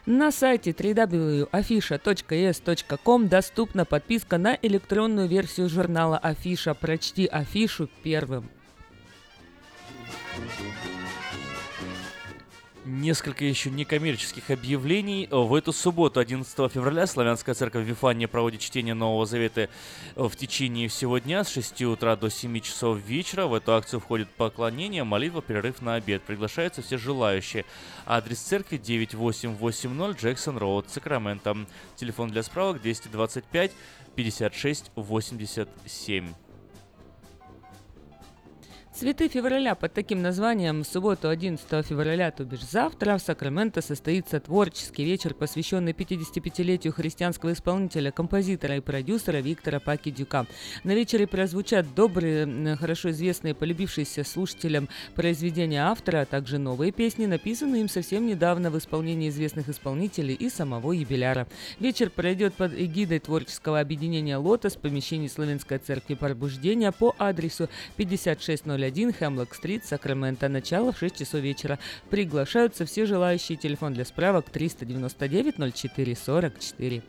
[0.04, 6.74] На сайте www.afisha.es.com доступна подписка на электронную версию журнала Афиша.
[6.74, 8.50] Прочти афишу первым.
[12.85, 15.28] Несколько еще некоммерческих объявлений.
[15.30, 19.68] В эту субботу, 11 февраля, Славянская церковь Вифания проводит чтение Нового Завета
[20.16, 23.47] в течение всего дня с 6 утра до 7 часов вечера.
[23.47, 26.22] В эту акцию входит поклонение, молитва, перерыв на обед.
[26.22, 27.64] Приглашаются все желающие.
[28.05, 31.57] Адрес церкви 9880 Джексон Роуд, Сакраменто.
[31.95, 33.70] Телефон для справок 225
[34.16, 36.35] 56 87.
[39.03, 44.38] Цветы февраля под таким названием в субботу 11 февраля, то бишь завтра, в Сакраменто состоится
[44.38, 50.46] творческий вечер, посвященный 55-летию христианского исполнителя, композитора и продюсера Виктора Паки Дюка.
[50.84, 57.80] На вечере прозвучат добрые, хорошо известные, полюбившиеся слушателям произведения автора, а также новые песни, написанные
[57.80, 61.48] им совсем недавно в исполнении известных исполнителей и самого юбиляра.
[61.80, 68.91] Вечер пройдет под эгидой творческого объединения «Лотос» в помещении Славянской церкви Пробуждения по адресу 5601
[69.12, 70.49] Хемлок-стрит, Сакраменто.
[70.49, 71.78] Начало в 6 часов вечера.
[72.11, 73.57] Приглашаются все желающие.
[73.57, 77.03] Телефон для справок 399 04 44.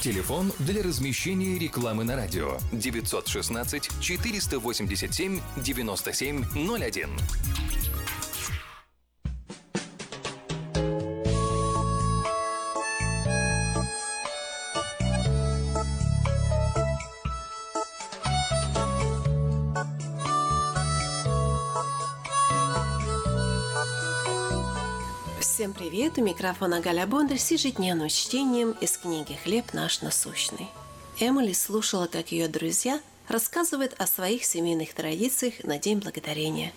[0.00, 7.10] Телефон для размещения рекламы на радио 916 487 9701.
[25.56, 26.18] Всем привет!
[26.18, 30.68] У микрофона Галя Бондарь с ежедневным чтением из книги «Хлеб наш насущный».
[31.18, 36.74] Эмили слушала, как ее друзья рассказывают о своих семейных традициях на День Благодарения.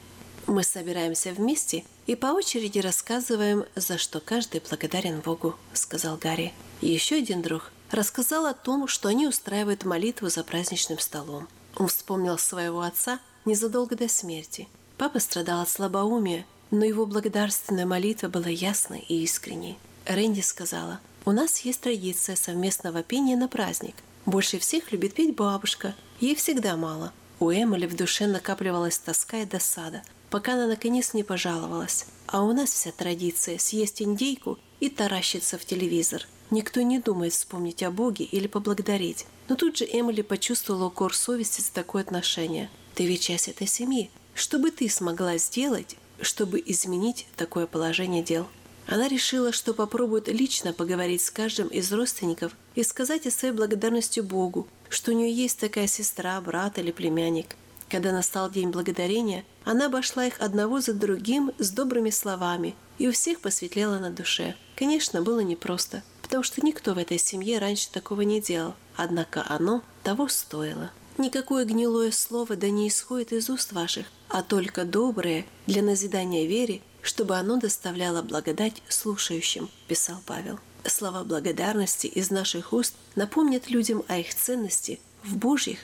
[0.47, 6.53] Мы собираемся вместе и по очереди рассказываем, за что каждый благодарен Богу, сказал Гарри.
[6.79, 11.49] Еще один друг рассказал о том, что они устраивают молитву за праздничным столом.
[11.75, 14.69] Он вспомнил своего отца незадолго до смерти.
[14.97, 19.77] Папа страдал от слабоумия, но его благодарственная молитва была ясной и искренней.
[20.05, 23.95] Рэнди сказала, «У нас есть традиция совместного пения на праздник.
[24.25, 25.95] Больше всех любит петь бабушка.
[26.19, 27.13] Ей всегда мало».
[27.39, 32.05] У Эмили в душе накапливалась тоска и досада, пока она наконец не пожаловалась.
[32.27, 36.27] А у нас вся традиция– съесть индейку и таращиться в телевизор.
[36.51, 39.25] Никто не думает вспомнить о Боге или поблагодарить.
[39.47, 42.69] Но тут же Эмили почувствовала укор совести за такое отношение.
[42.93, 44.09] «Ты ведь часть этой семьи.
[44.33, 48.47] Что бы ты смогла сделать, чтобы изменить такое положение дел.
[48.87, 54.19] Она решила, что попробует лично поговорить с каждым из родственников и сказать о своей благодарности
[54.19, 57.55] Богу, что у нее есть такая сестра, брат или племянник.
[57.87, 63.11] Когда настал День Благодарения, она обошла их одного за другим с добрыми словами, и у
[63.11, 64.55] всех посветлело на душе.
[64.75, 69.83] Конечно, было непросто, потому что никто в этой семье раньше такого не делал, однако оно
[70.03, 70.91] того стоило.
[71.17, 76.81] Никакое гнилое слово да не исходит из уст ваших, а только доброе для назидания вере,
[77.01, 80.59] чтобы оно доставляло благодать слушающим, писал Павел.
[80.85, 85.79] Слова благодарности из наших уст напомнят людям о их ценности в Божьих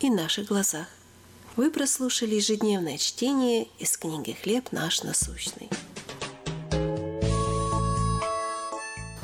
[0.00, 0.86] и наших глазах.
[1.56, 5.68] Вы прослушали ежедневное чтение из книги «Хлеб наш насущный».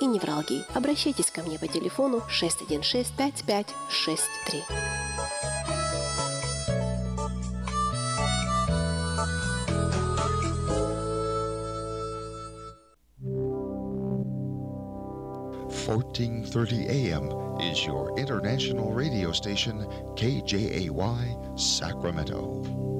[0.00, 0.64] и невралгии.
[0.74, 4.62] Обращайтесь ко мне по телефону 616 5563.
[15.90, 17.30] Fourteen thirty AM
[17.60, 22.99] is your international radio station KJAY Sacramento.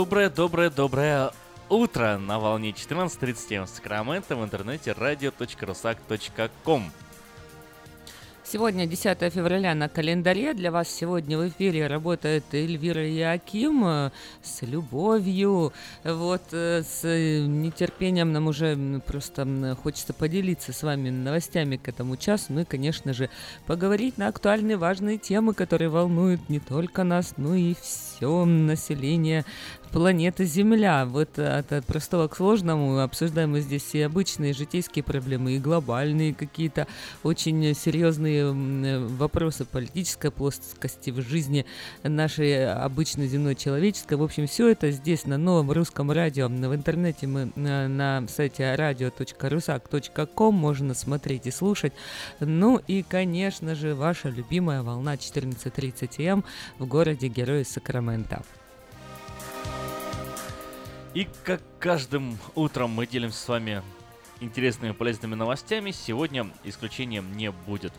[0.00, 1.30] Доброе, доброе, доброе
[1.68, 6.90] утро на волне 14.37 в Сакраменто в интернете radio.rusak.com.
[8.52, 10.54] Сегодня 10 февраля на календаре.
[10.54, 14.10] Для вас сегодня в эфире работает Эльвира Яким э,
[14.42, 15.72] с любовью.
[16.02, 17.04] Вот э, с
[17.46, 22.46] нетерпением нам уже просто хочется поделиться с вами новостями к этому часу.
[22.48, 23.30] Ну и, конечно же,
[23.68, 29.44] поговорить на актуальные важные темы, которые волнуют не только нас, но и все население
[29.92, 31.04] планеты Земля.
[31.06, 36.86] Вот от, простого к сложному обсуждаем мы здесь и обычные житейские проблемы, и глобальные какие-то
[37.22, 41.66] очень серьезные вопросы политической плоскости в жизни
[42.02, 44.14] нашей обычной земной человеческой.
[44.14, 46.48] В общем, все это здесь на новом русском радио.
[46.48, 51.92] В интернете мы на, на сайте radio.rusak.com можно смотреть и слушать.
[52.40, 56.44] Ну и, конечно же, ваша любимая волна 14.30 М
[56.78, 58.42] в городе Герои Сакрамента.
[61.12, 63.82] И как каждым утром мы делимся с вами
[64.40, 67.92] интересными полезными новостями, сегодня исключением не будет.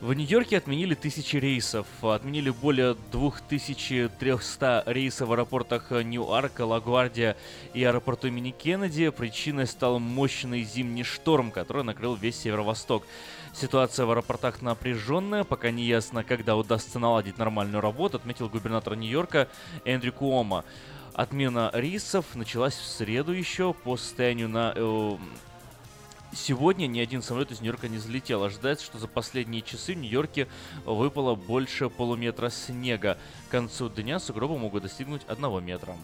[0.00, 1.86] В Нью-Йорке отменили тысячи рейсов.
[2.00, 7.36] Отменили более 2300 рейсов в аэропортах Нью-Арка, Лагуардия
[7.74, 9.10] и аэропорту имени Кеннеди.
[9.10, 13.06] Причиной стал мощный зимний шторм, который накрыл весь северо-восток.
[13.52, 19.48] Ситуация в аэропортах напряженная, пока не ясно, когда удастся наладить нормальную работу, отметил губернатор Нью-Йорка
[19.84, 20.64] Эндрю Куома.
[21.14, 25.16] Отмена рейсов началась в среду еще по состоянию на э,
[26.32, 28.44] Сегодня ни один самолет из Нью-Йорка не взлетел.
[28.44, 30.46] Ожидается, что за последние часы в Нью-Йорке
[30.84, 33.18] выпало больше полуметра снега.
[33.48, 35.96] К концу дня сугробы могут достигнуть одного метра.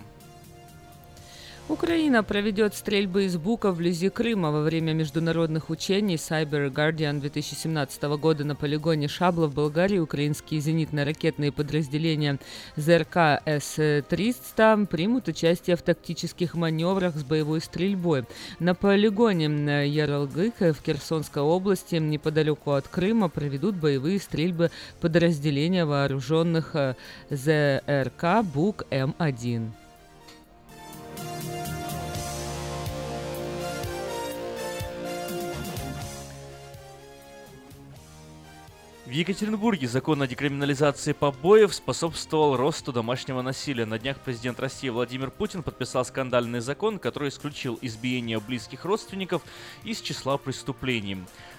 [1.69, 8.45] Украина проведет стрельбы из бука вблизи Крыма во время международных учений Cyber Guardian 2017 года
[8.45, 9.99] на полигоне Шабла в Болгарии.
[9.99, 12.39] Украинские зенитно-ракетные подразделения
[12.77, 18.27] ЗРК С-300 примут участие в тактических маневрах с боевой стрельбой.
[18.61, 26.77] На полигоне Яралгык в Херсонской области неподалеку от Крыма проведут боевые стрельбы подразделения вооруженных
[27.29, 29.71] ЗРК БУК-М1.
[39.07, 43.87] В Екатеринбурге закон о декриминализации побоев способствовал росту домашнего насилия.
[43.87, 49.43] На днях президент России Владимир Путин подписал скандальный закон, который исключил избиение близких родственников
[49.85, 51.19] из числа преступлений.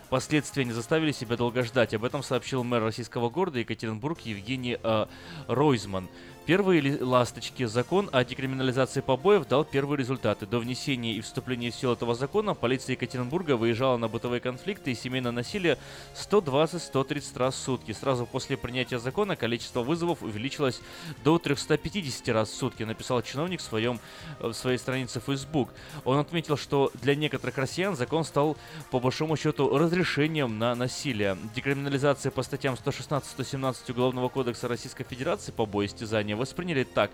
[0.09, 1.93] Последствия не заставили себя долго ждать.
[1.93, 5.05] Об этом сообщил мэр российского города Екатеринбург Евгений э,
[5.47, 6.09] Ройзман.
[6.47, 7.65] Первые ласточки.
[7.65, 10.45] Закон о декриминализации побоев дал первые результаты.
[10.45, 14.95] До внесения и вступления в силу этого закона полиция Екатеринбурга выезжала на бытовые конфликты и
[14.95, 15.77] семейное насилие
[16.15, 17.91] 120-130 раз в сутки.
[17.91, 20.79] Сразу после принятия закона количество вызовов увеличилось
[21.25, 23.99] до 350 раз в сутки, написал чиновник в, своем,
[24.39, 25.71] в своей странице Facebook.
[26.05, 28.55] Он отметил, что для некоторых россиян закон стал
[28.89, 31.37] по большому счету разрешением на насилие.
[31.53, 37.11] Декриминализация по статьям 116-117 Уголовного кодекса Российской Федерации побои, истязания, восприняли так.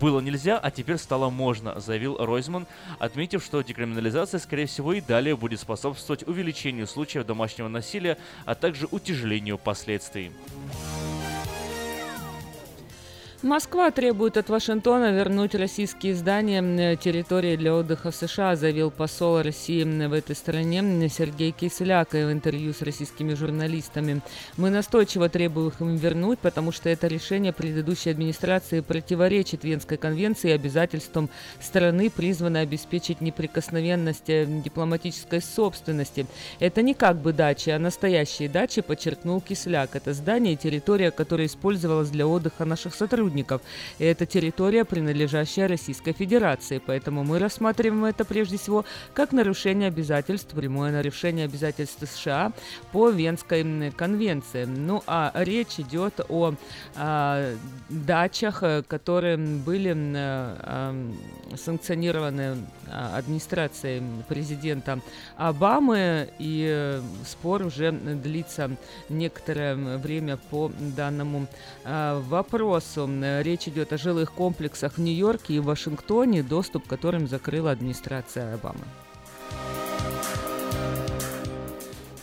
[0.00, 2.66] Было нельзя, а теперь стало можно, заявил Ройзман,
[2.98, 8.86] отметив, что декриминализация, скорее всего, и далее будет способствовать увеличению случаев домашнего насилия, а также
[8.90, 10.30] утяжелению последствий.
[13.42, 19.84] Москва требует от Вашингтона вернуть российские здания территории для отдыха в США, заявил посол России
[19.84, 24.22] в этой стране Сергей Кисляк в интервью с российскими журналистами.
[24.56, 30.50] Мы настойчиво требуем их им вернуть, потому что это решение предыдущей администрации противоречит Венской конвенции
[30.50, 36.26] и обязательствам страны, призванной обеспечить неприкосновенность э, дипломатической собственности.
[36.58, 39.94] Это не как бы дачи, а настоящие дачи, подчеркнул Кисляк.
[39.94, 43.60] Это здание и территория, которая использовалась для отдыха наших сотрудников сотрудников.
[43.98, 46.80] И это территория, принадлежащая Российской Федерации.
[46.84, 48.84] Поэтому мы рассматриваем это прежде всего
[49.14, 52.52] как нарушение обязательств, прямое нарушение обязательств США
[52.92, 54.64] по Венской конвенции.
[54.64, 56.54] Ну а речь идет о
[56.96, 57.54] а,
[57.88, 60.94] дачах, э, которые были а,
[61.56, 62.56] санкционированы
[62.90, 65.00] администрацией президента
[65.36, 68.70] Обамы, и э, спор уже длится
[69.08, 71.46] некоторое время по данному
[71.84, 73.06] а, вопросу.
[73.22, 78.84] Речь идет о жилых комплексах в Нью-Йорке и Вашингтоне, доступ к которым закрыла администрация Обамы.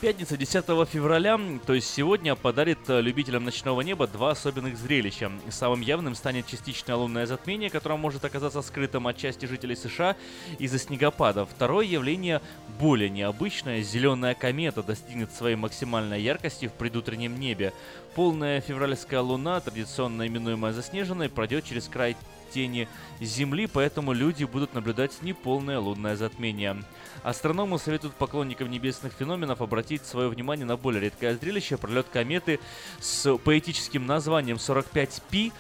[0.06, 5.32] Пятница 10 февраля, то есть сегодня, подарит э, любителям ночного неба два особенных зрелища.
[5.50, 10.16] Самым явным станет частичное лунное затмение, которое может оказаться скрытым от части жителей США
[10.60, 11.48] из-за снегопада.
[11.48, 12.42] Второе явление
[12.80, 13.82] более необычное.
[13.82, 17.74] Зеленая комета достигнет своей максимальной яркости в предутреннем небе.
[18.16, 22.16] Полная февральская луна, традиционно именуемая заснеженной, пройдет через край
[22.50, 22.88] тени
[23.22, 26.84] Земли, поэтому люди будут наблюдать неполное лунное затмение.
[27.24, 32.60] Астрономы советуют поклонникам небесных феноменов обратить свое внимание на более редкое зрелище– пролет кометы
[33.00, 35.52] с поэтическим названием 45P.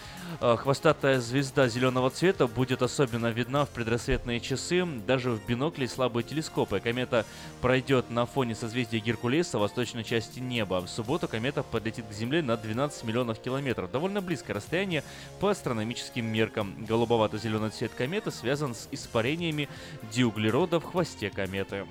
[0.42, 5.88] Э, хвостатая звезда зеленого цвета будет особенно видна в предрассветные часы, даже в бинокле и
[5.88, 6.80] слабые телескопы.
[6.80, 7.26] Комета
[7.62, 10.82] пройдет на фоне созвездия Геркулеса в восточной части неба.
[10.82, 13.92] В субботу комета подлетит к Земле на 12 миллионов километров.
[13.92, 15.04] Довольно близкое расстояние
[15.40, 16.75] по астрономическим меркам.
[16.78, 19.70] Голубовато-зеленый цвет кометы связан с испарениями
[20.12, 21.86] диуглерода в хвосте кометы.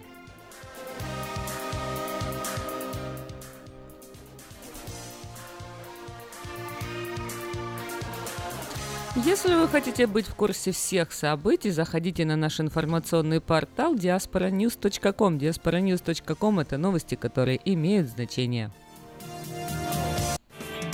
[9.24, 15.38] Если вы хотите быть в курсе всех событий, заходите на наш информационный портал diasporanews.com.
[15.38, 18.70] diasporanews.com– это новости, которые имеют значение.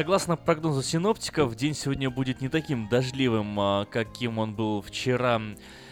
[0.00, 5.42] Согласно прогнозу синоптиков, день сегодня будет не таким дождливым, а каким он был вчера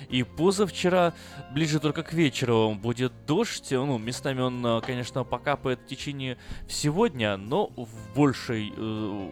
[0.08, 1.12] и позавчера.
[1.52, 3.70] Ближе только к вечеру будет дождь.
[3.70, 9.30] Ну, местами он, а, конечно, покапает в течение всего дня, но в большей э,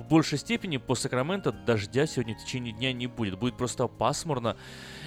[0.00, 3.38] в большей степени по Сакраменто дождя сегодня в течение дня не будет.
[3.38, 4.56] Будет просто пасмурно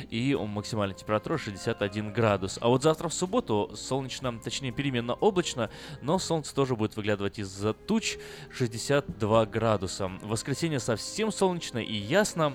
[0.09, 2.57] и максимальная температура 61 градус.
[2.61, 5.69] А вот завтра в субботу солнечно, точнее переменно облачно,
[6.01, 8.17] но солнце тоже будет выглядывать из-за туч
[8.51, 10.07] 62 градуса.
[10.07, 12.53] В воскресенье совсем солнечно и ясно.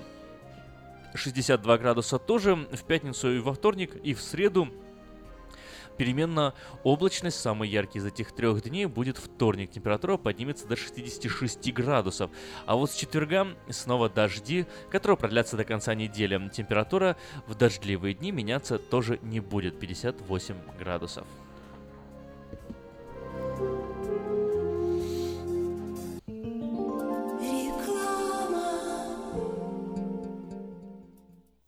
[1.15, 4.69] 62 градуса тоже в пятницу и во вторник, и в среду
[5.99, 6.53] Переменно
[6.85, 9.69] облачность, самый яркий из этих трех дней будет вторник.
[9.69, 12.31] Температура поднимется до 66 градусов.
[12.65, 16.49] А вот с четверга снова дожди, которые продлятся до конца недели.
[16.53, 17.17] Температура
[17.47, 19.77] в дождливые дни меняться тоже не будет.
[19.77, 21.27] 58 градусов.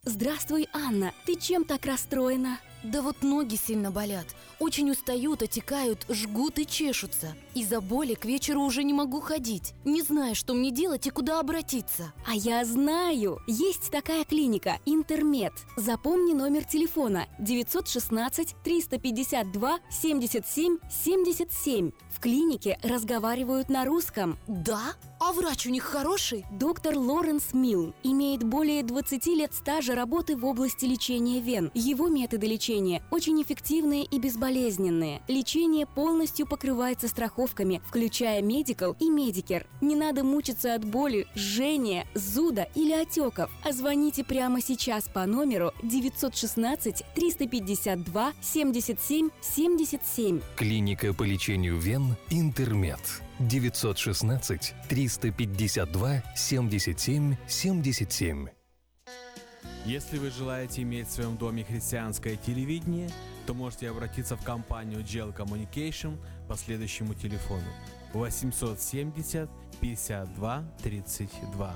[0.04, 1.12] Здравствуй, Анна.
[1.26, 2.60] Ты чем так расстроена?
[2.84, 4.26] Да вот ноги сильно болят.
[4.62, 7.36] Очень устают, отекают, жгут и чешутся.
[7.56, 9.74] Из-за боли к вечеру уже не могу ходить.
[9.84, 12.14] Не знаю, что мне делать и куда обратиться.
[12.26, 13.40] А я знаю!
[13.48, 15.52] Есть такая клиника «Интермед».
[15.76, 21.92] Запомни номер телефона 916 352 77 77.
[22.10, 24.38] В клинике разговаривают на русском.
[24.48, 24.94] Да?
[25.20, 26.46] А врач у них хороший?
[26.52, 31.72] Доктор Лоренс Милл имеет более 20 лет стажа работы в области лечения вен.
[31.74, 34.51] Его методы лечения лечения очень эффективные и безболезненные.
[34.52, 39.66] Лечение полностью покрывается страховками, включая Medical и Medicare.
[39.82, 43.50] Не надо мучиться от боли, жжения, зуда или отеков.
[43.64, 50.42] А звоните прямо сейчас по номеру 916 352 77 77.
[50.56, 53.00] Клиника по лечению вен «Интермед».
[53.40, 58.48] 916 352 77 77.
[59.86, 63.10] Если вы желаете иметь в своем доме христианское телевидение,
[63.46, 67.68] то можете обратиться в компанию Gel Communication по следующему телефону
[68.14, 69.50] 870
[69.80, 71.76] 52 32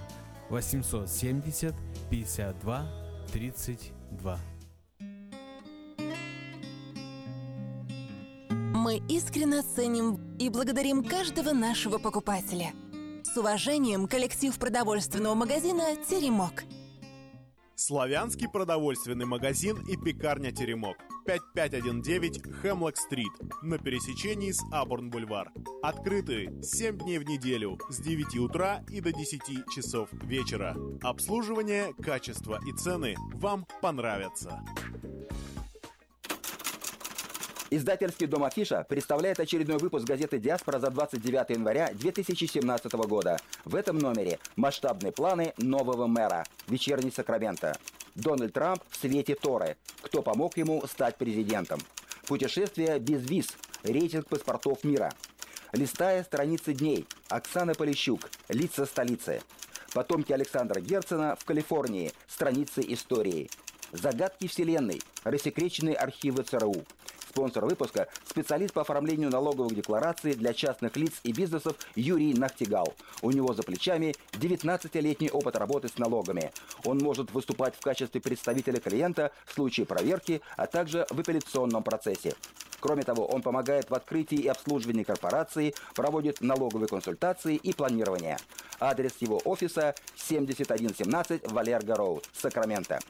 [0.49, 1.75] 870
[2.09, 2.87] 52
[3.31, 4.39] 32
[8.85, 12.71] Мы искренне ценим и благодарим каждого нашего покупателя.
[13.23, 16.63] С уважением, коллектив продовольственного магазина «Теремок».
[17.75, 20.97] Славянский продовольственный магазин и пекарня «Теремок».
[21.25, 23.31] 5519 Хемлок-стрит
[23.61, 25.51] на пересечении с Абурн-бульвар.
[25.81, 29.41] Открыты 7 дней в неделю с 9 утра и до 10
[29.75, 30.75] часов вечера.
[31.01, 34.63] Обслуживание, качество и цены вам понравятся.
[37.71, 43.37] Издательский дом «Афиша» представляет очередной выпуск газеты «Диаспора» за 29 января 2017 года.
[43.65, 46.45] В этом номере масштабные планы нового мэра.
[46.67, 47.75] Вечерний Сакраменто.
[48.15, 49.75] Дональд Трамп в свете Торы.
[50.01, 51.79] Кто помог ему стать президентом?
[52.27, 53.49] Путешествие без виз.
[53.83, 55.11] Рейтинг паспортов мира.
[55.73, 57.05] Листая страницы дней.
[57.27, 58.21] Оксана Полищук.
[58.47, 59.41] Лица столицы.
[59.93, 62.13] Потомки Александра Герцена в Калифорнии.
[62.27, 63.49] Страницы истории.
[63.91, 65.01] Загадки Вселенной.
[65.25, 66.85] Рассекреченные архивы ЦРУ.
[67.35, 72.93] Спонсор выпуска– специалист по оформлению налоговых деклараций для частных лиц и бизнесов Юрий Нахтигал.
[73.21, 76.53] У него за плечами 19-летний опыт работы с налогами.
[76.85, 82.35] Он может выступать в качестве представителя клиента в случае проверки, а также в апелляционном процессе.
[82.79, 88.37] Кроме того, он помогает в открытии и обслуживании корпорации, проводит налоговые консультации и планирование.
[88.79, 93.01] Адрес его офиса 7117 Валерго Роуд, Сакраменто.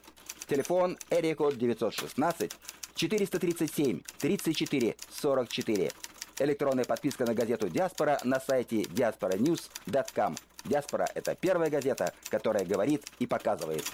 [0.48, 2.52] Телефон Эрикод 916
[2.96, 5.90] 437 34 44.
[6.38, 10.36] Электронная подписка на газету «Диаспора» на сайте diasporanews.com.
[10.64, 13.84] «Диаспора»— это первая газета, которая говорит и показывает.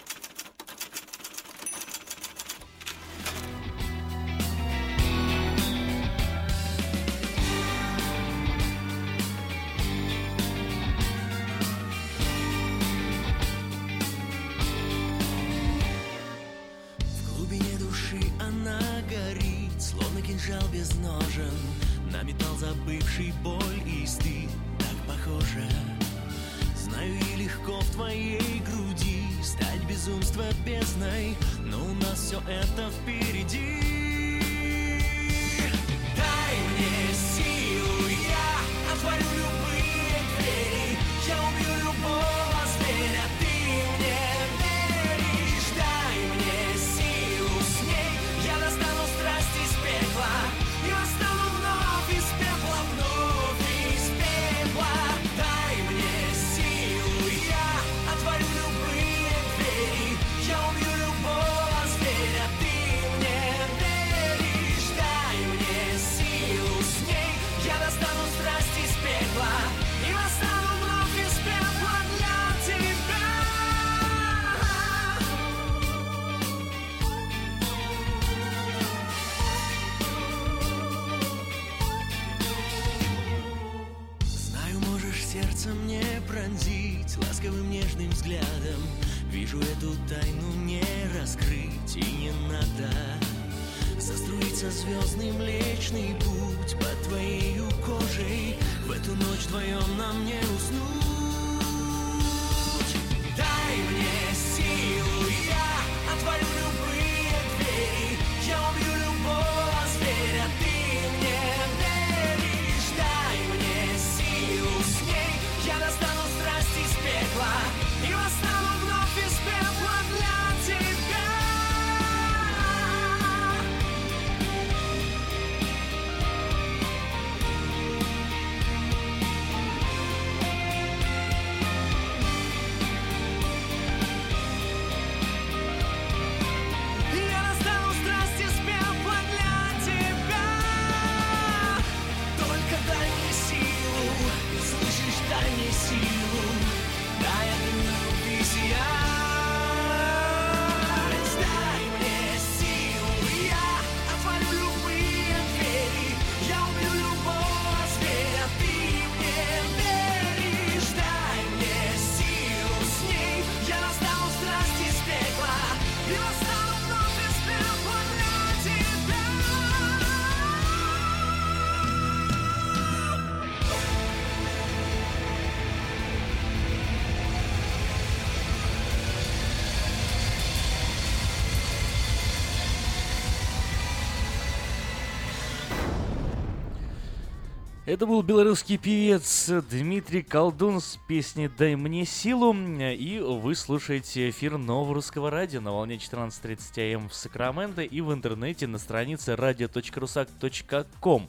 [187.92, 192.54] Это был белорусский певец Дмитрий Колдун с песней «Дай мне силу».
[192.54, 198.10] И вы слушаете эфир Нового Русского Радио на волне 14.30 АМ в Сакраменто и в
[198.10, 201.28] интернете на странице radio.rusak.com.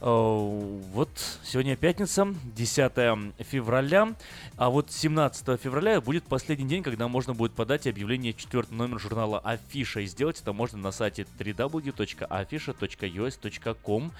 [0.00, 1.10] Э, Вот
[1.44, 2.92] сегодня пятница, 10
[3.38, 4.14] февраля,
[4.56, 9.38] а вот 17 февраля будет последний день, когда можно будет подать объявление четвертый номер журнала
[9.38, 10.00] Афиша.
[10.00, 14.12] И сделать это можно на сайте www.afisha.us.com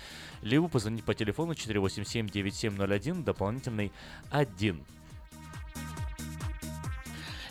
[0.42, 3.90] либо позвонить по телефону 487-9701, дополнительный
[4.30, 4.80] 1.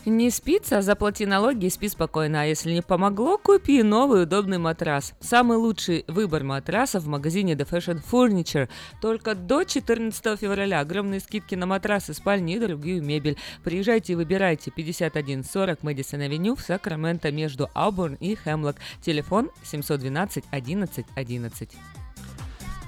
[0.06, 2.42] Не спится, заплати налоги и спи спокойно.
[2.42, 5.14] А если не помогло, купи новый удобный матрас.
[5.18, 8.68] Самый лучший выбор матрасов в магазине The Fashion Furniture.
[9.02, 10.78] Только до 14 февраля.
[10.78, 13.36] Огромные скидки на матрасы, спальни и другую мебель.
[13.64, 18.76] Приезжайте и выбирайте 5140 Мэдисон Авеню в Сакраменто между Ауборн и Хемлок.
[19.02, 21.70] Телефон 712 11 11.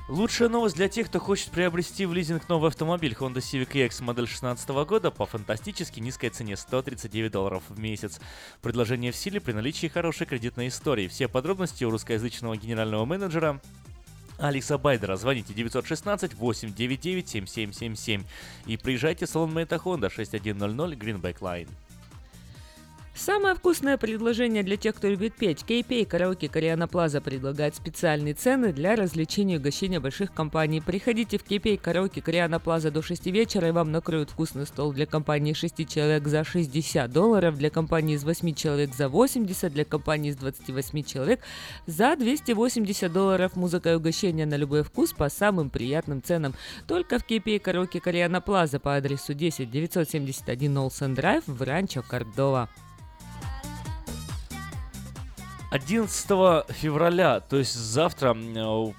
[0.09, 4.25] Лучшая новость для тех, кто хочет приобрести в лизинг новый автомобиль Honda Civic EX модель
[4.25, 8.19] 2016 года по фантастически низкой цене 139 долларов в месяц.
[8.63, 11.09] Предложение в силе при наличии хорошей кредитной истории.
[11.09, 13.61] Все подробности у русскоязычного генерального менеджера
[14.39, 15.17] Алекса Байдера.
[15.17, 18.25] Звоните 916-899-7777
[18.65, 21.69] и приезжайте в салон Мэйта Honda 6100 Greenback Line.
[23.19, 25.65] Самое вкусное предложение для тех, кто любит петь.
[25.65, 30.81] Кейпей Караоке Кориана Плаза предлагает специальные цены для развлечения и угощения больших компаний.
[30.81, 35.05] Приходите в Кейпей Караоке Кориана Плаза до 6 вечера и вам накроют вкусный стол для
[35.05, 40.31] компании 6 человек за 60 долларов, для компании из 8 человек за 80, для компании
[40.31, 41.41] из 28 человек
[41.87, 43.57] за 280 долларов.
[43.57, 46.55] Музыка и угощения на любой вкус по самым приятным ценам.
[46.87, 52.69] Только в Кейпей Караоке Кориана Плаза по адресу 10 971 Олсен Драйв в Ранчо Кордова.
[55.71, 58.93] 11 февраля, то есть завтра, э,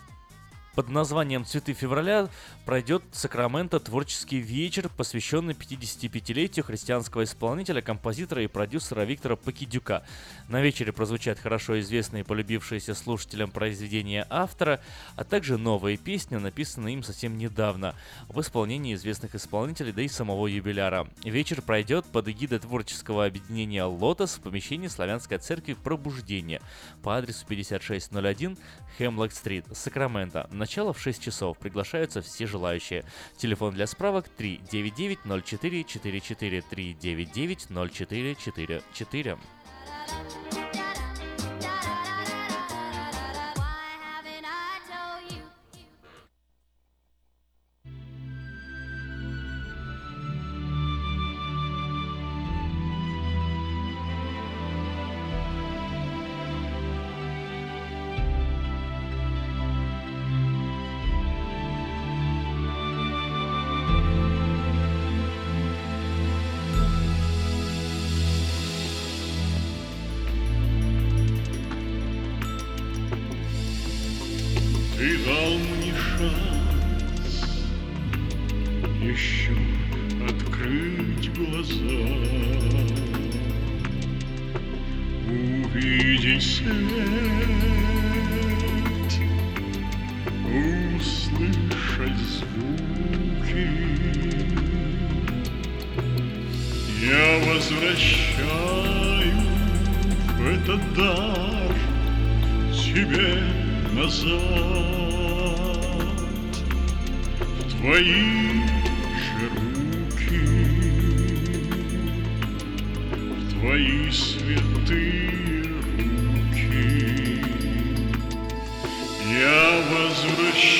[0.75, 2.29] под названием «Цветы февраля»
[2.69, 10.03] пройдет в Сакраменто творческий вечер, посвященный 55-летию христианского исполнителя, композитора и продюсера Виктора Покидюка.
[10.49, 14.81] На вечере прозвучат хорошо известные и полюбившиеся слушателям произведения автора,
[15.15, 17.95] а также новые песни, написанные им совсем недавно,
[18.27, 21.07] в исполнении известных исполнителей, да и самого юбиляра.
[21.23, 26.61] Вечер пройдет под эгидой творческого объединения «Лотос» в помещении Славянской церкви «Пробуждение»
[27.01, 28.59] по адресу 5601
[28.99, 30.47] Хемлок-стрит, Сакраменто.
[30.51, 31.57] Начало в 6 часов.
[31.57, 33.06] Приглашаются все желающие желающие.
[33.38, 39.38] Телефон для справок 399 0444 399 0444.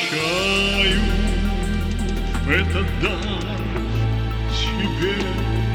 [0.10, 1.00] Возвращаю
[2.48, 3.58] этот дар
[4.52, 5.16] тебе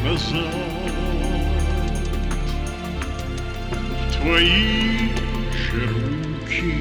[0.03, 0.55] назад
[4.01, 5.09] в твои
[5.53, 6.75] же руки,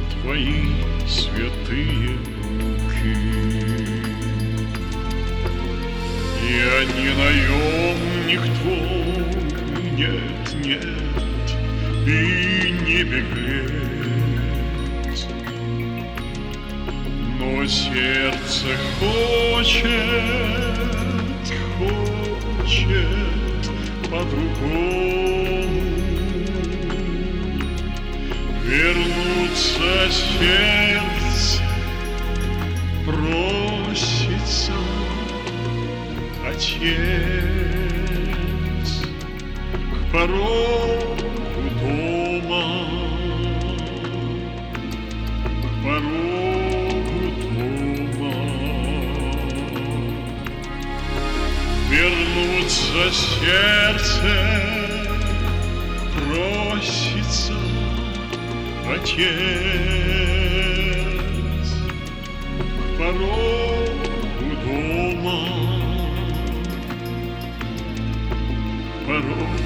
[0.00, 0.64] в твои
[1.06, 3.16] святые руки.
[6.46, 9.24] Я не наемник твой,
[9.96, 11.46] нет, нет,
[12.06, 12.08] и
[12.84, 13.83] не беглец,
[17.68, 19.84] сердце хочет,
[21.78, 23.08] хочет
[24.10, 25.14] по-другому.
[28.64, 31.62] Вернуться сердце
[33.06, 34.72] просится
[36.46, 36.84] Отец.
[39.90, 41.16] К порогу
[41.80, 42.64] дома,
[45.62, 46.53] к дорогу
[51.94, 54.34] Вернуться сердце
[56.16, 57.54] просится
[58.92, 59.24] отец.
[62.98, 65.38] Порогу дома,
[69.06, 69.63] порогу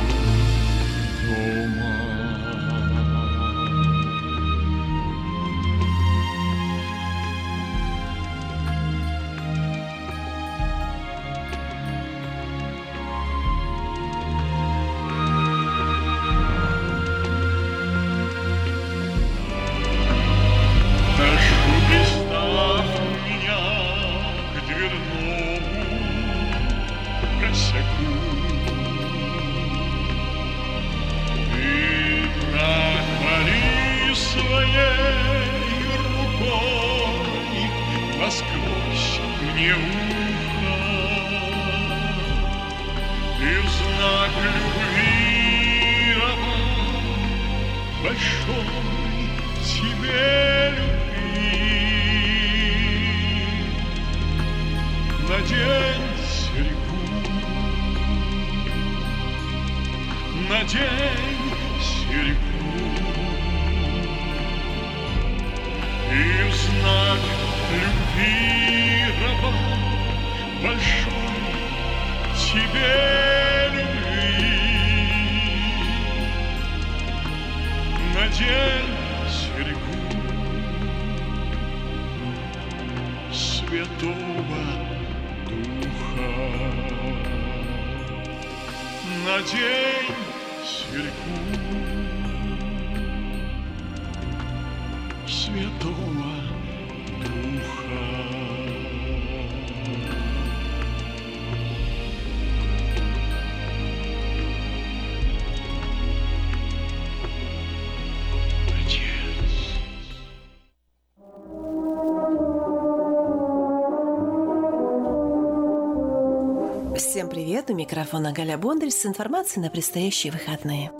[118.09, 120.91] микрофона Галя Бондарь с информацией на предстоящие выходные.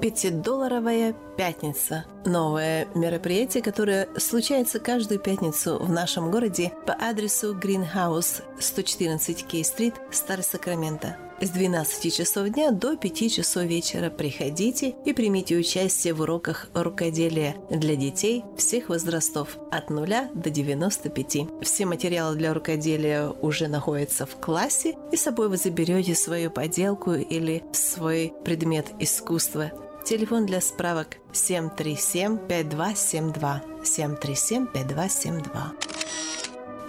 [0.00, 2.06] Пятидолларовая пятница.
[2.24, 10.44] Новое мероприятие, которое случается каждую пятницу в нашем городе по адресу Greenhouse 114 Кей-стрит, Старый
[10.44, 11.27] Сакраменто.
[11.40, 17.54] С 12 часов дня до 5 часов вечера приходите и примите участие в уроках рукоделия
[17.70, 21.62] для детей всех возрастов от 0 до 95.
[21.62, 27.12] Все материалы для рукоделия уже находятся в классе, и с собой вы заберете свою поделку
[27.12, 29.70] или свой предмет искусства.
[30.04, 33.60] Телефон для справок 737-5272.
[33.84, 35.87] 737-5272.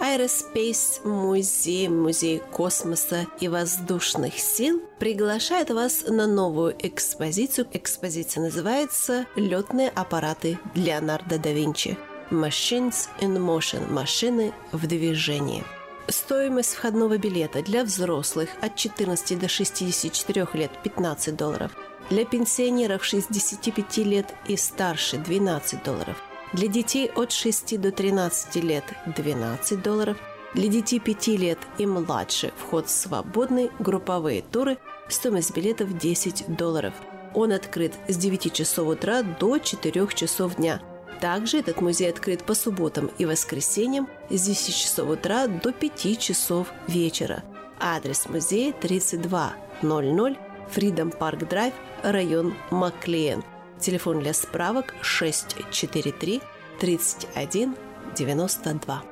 [0.00, 7.66] Aerospace музей, музей космоса и воздушных сил приглашает вас на новую экспозицию.
[7.74, 11.98] Экспозиция называется «Летные аппараты Леонардо да Винчи».
[12.30, 15.64] Machines in Motion– машины в движении.
[16.08, 21.72] Стоимость входного билета для взрослых от 14 до 64 лет– 15 долларов.
[22.08, 26.16] Для пенсионеров 65 лет и старше– 12 долларов.
[26.52, 28.84] Для детей от 6 до 13 лет–
[29.16, 30.16] 12 долларов.
[30.52, 34.78] Для детей 5 лет и младше вход свободный, групповые туры,
[35.08, 36.92] стоимость билетов 10 долларов.
[37.34, 40.82] Он открыт с 9 часов утра до 4 часов дня.
[41.20, 46.72] Также этот музей открыт по субботам и воскресеньям с 10 часов утра до 5 часов
[46.88, 47.44] вечера.
[47.78, 50.36] Адрес музея 3200
[50.74, 53.44] Freedom Park Drive, район Маклиен.
[53.80, 56.42] Телефон для справок 643
[56.78, 57.76] 31
[58.16, 59.02] 92.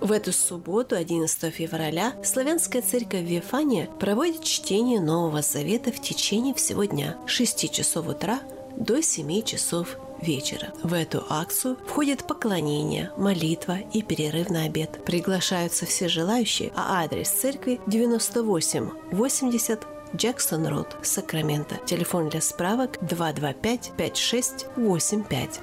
[0.00, 6.84] В эту субботу, 11 февраля, Славянская церковь Вифания проводит чтение Нового Завета в течение всего
[6.84, 8.40] дня с 6 часов утра
[8.76, 10.72] до 7 часов вечера.
[10.84, 15.04] В эту акцию входит поклонение, молитва и перерыв на обед.
[15.04, 21.76] Приглашаются все желающие, а адрес церкви 98 80 Джексон Роуд, Сакраменто.
[21.84, 25.60] Телефон для справок 225 5685.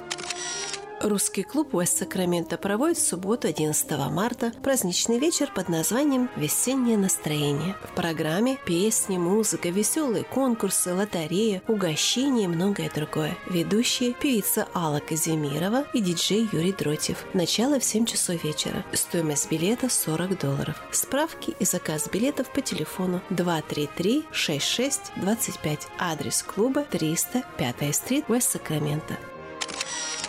[1.06, 7.76] Русский клуб Уэст Сакраменто проводит в субботу 11 марта праздничный вечер под названием «Весеннее настроение».
[7.84, 13.38] В программе песни, музыка, веселые конкурсы, лотерея, угощения и многое другое.
[13.48, 17.24] Ведущие– певица Алла Казимирова и диджей Юрий Дротьев.
[17.34, 18.84] Начало в 7 часов вечера.
[18.92, 20.82] Стоимость билета 40 долларов.
[20.90, 25.86] Справки и заказ билетов по телефону 233 66 25.
[26.00, 29.16] Адрес клуба 300 5 стрит, Уэст Сакраменто.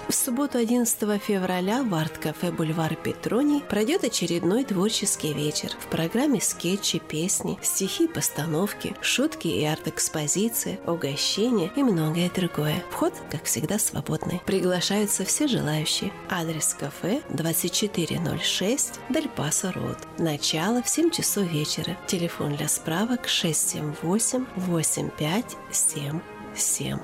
[0.07, 5.71] В субботу 11 февраля в арт-кафе «Бульвар Петроний» пройдет очередной творческий вечер.
[5.81, 12.81] В программе скетчи, песни, стихи, постановки, шутки и арт-экспозиции, угощения и многое другое.
[12.89, 14.41] Вход, как всегда, свободный.
[14.45, 16.13] Приглашаются все желающие.
[16.29, 19.97] Адрес кафе 2406 Дель Пасо Роуд.
[20.17, 21.97] Начало в 7 часов вечера.
[22.07, 27.01] Телефон для справок 678 8577.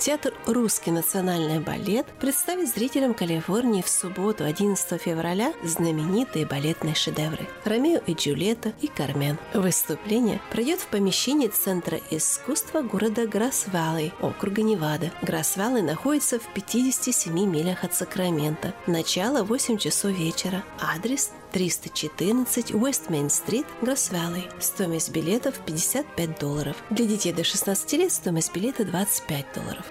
[0.00, 8.00] Театр «Русский национальный балет» представит зрителям Калифорнии в субботу, 11 февраля, знаменитые балетные шедевры «Ромео
[8.06, 9.36] и Джульетта» и «Кармен».
[9.52, 15.10] Выступление пройдет в помещении Центра искусства города Грасс-Валлей, округа Невада.
[15.20, 18.72] Грасс-Валлей находится в 57 милях от Сакрамента.
[18.86, 20.64] Начало 8 часов вечера.
[20.80, 24.48] Адрес 314 Уэст-Мейн-стрит, Гросс-Валлей.
[24.60, 26.76] Стоимость билетов 55 долларов.
[26.90, 29.84] Для детей до 16 лет стоимость билета 25 долларов.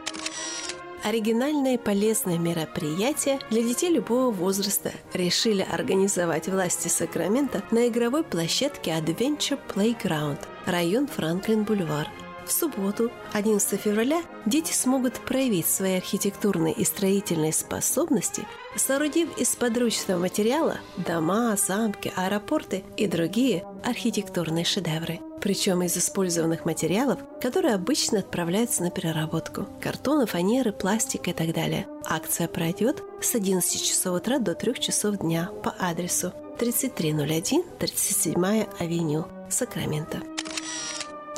[1.03, 8.91] Оригинальное и полезное мероприятие для детей любого возраста решили организовать власти Сакрамента на игровой площадке
[8.91, 12.07] Adventure Playground, район Франклин-Бульвар.
[12.49, 20.17] В субботу, 11 февраля, дети смогут проявить свои архитектурные и строительные способности, соорудив из подручного
[20.17, 25.19] материала дома, замки, аэропорты и другие архитектурные шедевры.
[25.39, 29.67] Причем из использованных материалов, которые обычно отправляются на переработку.
[29.79, 31.85] Картона, фанеры, пластик и так далее.
[32.03, 39.27] Акция пройдет с 11 часов утра до 3 часов дня по адресу 3301 37 авеню,
[39.51, 40.19] Сакраменто.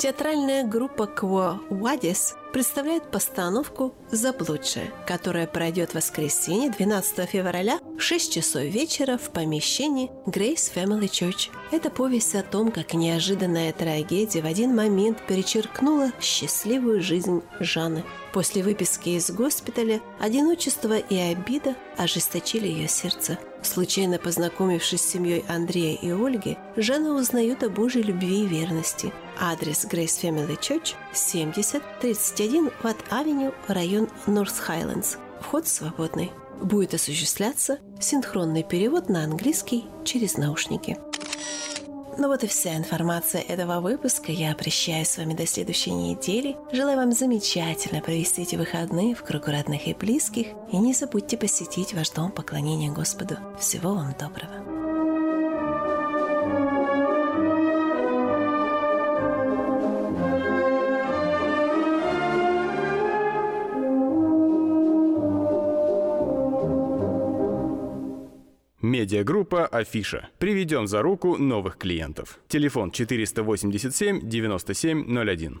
[0.02, 8.32] Театральная группа Кво Вадис представляет постановку «Заблудшая», которая пройдет в воскресенье 12 февраля в 6
[8.32, 11.50] часов вечера в помещении Grace Family Church.
[11.70, 18.02] Это повесть о том, как неожиданная трагедия в один момент перечеркнула счастливую жизнь Жанны.
[18.32, 23.38] После выписки из госпиталя одиночество и обида ожесточили ее сердце.
[23.62, 29.12] Случайно познакомившись с семьей Андрея и Ольги, Жанна узнает о Божьей любви и верности.
[29.40, 35.16] Адрес Grace Family Church 70 31 Ватт Авеню, район Норth Хайлендс.
[35.40, 36.32] Вход свободный.
[36.60, 40.98] Будет осуществляться синхронный перевод на английский через наушники.
[42.18, 44.32] Ну вот и вся информация этого выпуска.
[44.32, 46.56] Я прощаюсь с вами до следующей недели.
[46.70, 50.48] Желаю вам замечательно провести эти выходные в кругу родных и близких.
[50.70, 53.38] И не забудьте посетить ваш дом поклонения Господу.
[53.58, 54.61] Всего вам доброго.
[68.92, 70.28] Медиагруппа «Афиша».
[70.38, 72.38] Приведем за руку новых клиентов.
[72.46, 75.60] Телефон 487 9701.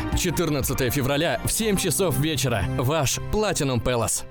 [0.17, 2.65] 14 февраля в 7 часов вечера.
[2.77, 4.30] Ваш Platinum Palace.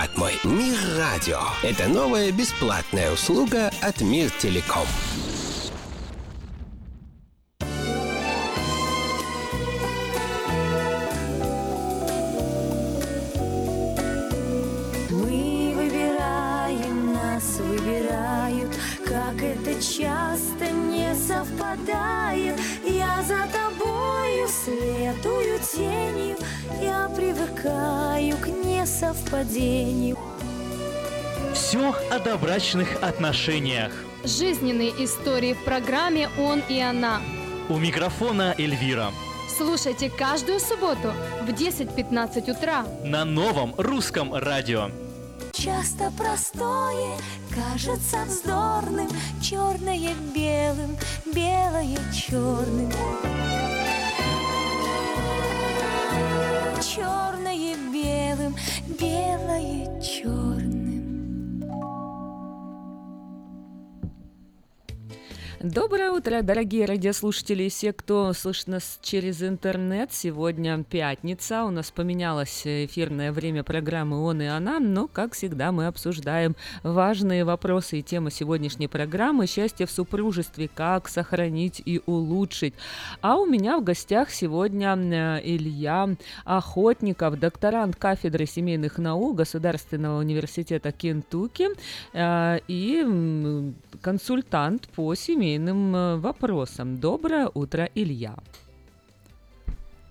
[0.01, 0.39] клад мой.
[0.43, 1.39] Мир радио.
[1.63, 4.87] Это новая бесплатная услуга от Мир Телеком.
[29.41, 30.17] Несовпадению.
[31.53, 33.91] Все о добрачных отношениях.
[34.23, 37.21] Жизненные истории в программе «Он и она».
[37.69, 39.11] У микрофона Эльвира.
[39.57, 41.13] Слушайте каждую субботу
[41.43, 42.85] в 10.15 утра.
[43.03, 44.89] На новом русском радио.
[45.51, 47.17] Часто простое
[47.53, 49.09] кажется вздорным,
[49.41, 50.97] черное белым,
[51.33, 52.91] белое черным.
[56.81, 58.55] Черное белым,
[58.99, 60.80] белое черным.
[65.63, 70.11] Доброе утро, дорогие радиослушатели и все, кто слышит нас через интернет.
[70.11, 75.85] Сегодня пятница, у нас поменялось эфирное время программы «Он и она», но, как всегда, мы
[75.85, 80.67] обсуждаем важные вопросы и темы сегодняшней программы «Счастье в супружестве.
[80.67, 82.73] Как сохранить и улучшить».
[83.21, 86.09] А у меня в гостях сегодня э, Илья
[86.43, 91.67] Охотников, докторант кафедры семейных наук Государственного университета Кентукки
[92.13, 95.50] э, и консультант по семейным
[95.95, 96.99] э, вопросам.
[96.99, 98.35] Доброе утро, Илья.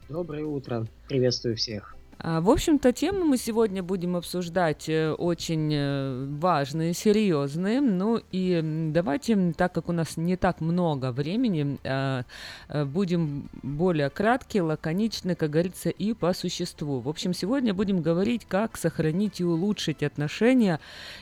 [0.08, 0.86] Доброе утро.
[1.08, 1.99] Приветствую всех.
[2.22, 7.80] А, В общем-то, темы мы сегодня будем обсуждать э, очень э, важные, серьезные.
[7.80, 12.24] Ну и давайте, так как у нас не так много времени, а,
[12.68, 17.00] э, будем более краткие, лаконичны, как говорится, и по существу.
[17.00, 20.78] В общем, сегодня будем говорить, как сохранить и улучшить отношения.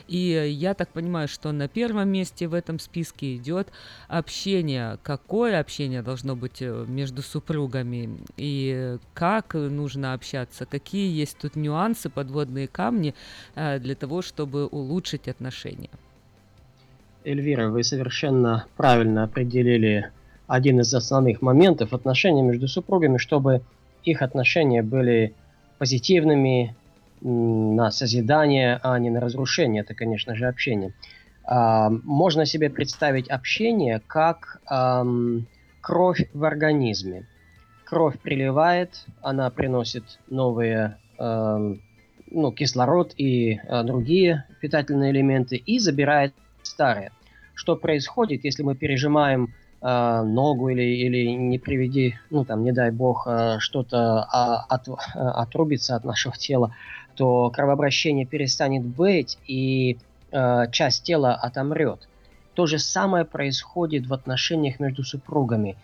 [0.09, 3.69] И я так понимаю, что на первом месте в этом списке идет
[4.09, 4.99] общение.
[5.03, 12.67] Какое общение должно быть между супругами и как нужно общаться, какие есть тут нюансы, подводные
[12.67, 13.13] камни
[13.55, 15.89] э, для того, чтобы улучшить отношения.
[17.23, 20.11] Эльвира, вы совершенно правильно определили
[20.47, 23.61] один из основных моментов отношений между супругами, чтобы
[24.03, 25.33] их отношения были
[25.77, 26.75] позитивными,
[27.21, 29.81] на созидание, а не на разрушение.
[29.81, 30.93] Это, конечно же, общение.
[31.43, 34.61] А, Можно себе представить общение как
[35.81, 37.25] кровь в организме.
[37.89, 41.79] Кровь приливает, она приносит новые ам,
[42.29, 47.11] ну, кислород и а, другие питательные элементы и забирает старые.
[47.55, 52.91] Что происходит, если мы пережимаем а, ногу или, или не приведи, ну там, не дай
[52.91, 56.75] бог, а, что-то а, от- а, отрубится от нашего тела,
[57.15, 59.97] то кровообращение перестанет быть и
[60.31, 62.07] а, часть тела отомрет.
[62.53, 65.75] То же самое происходит в отношениях между супругами.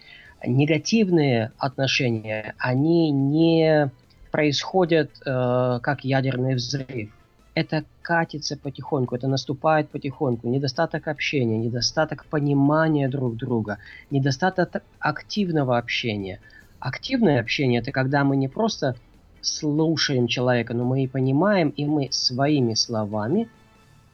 [0.46, 3.92] Негативные отношения, они не
[4.32, 7.10] происходят э, как ядерный взрыв.
[7.54, 10.50] Это катится потихоньку, это наступает потихоньку.
[10.50, 13.78] Недостаток общения, недостаток понимания друг друга,
[14.12, 16.42] недостаток активного общения.
[16.80, 18.96] Активное общение– это когда мы не просто
[19.42, 23.48] слушаем человека, но мы и понимаем, и мы своими словами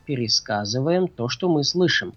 [0.05, 2.13] пересказываем то, что мы слышим.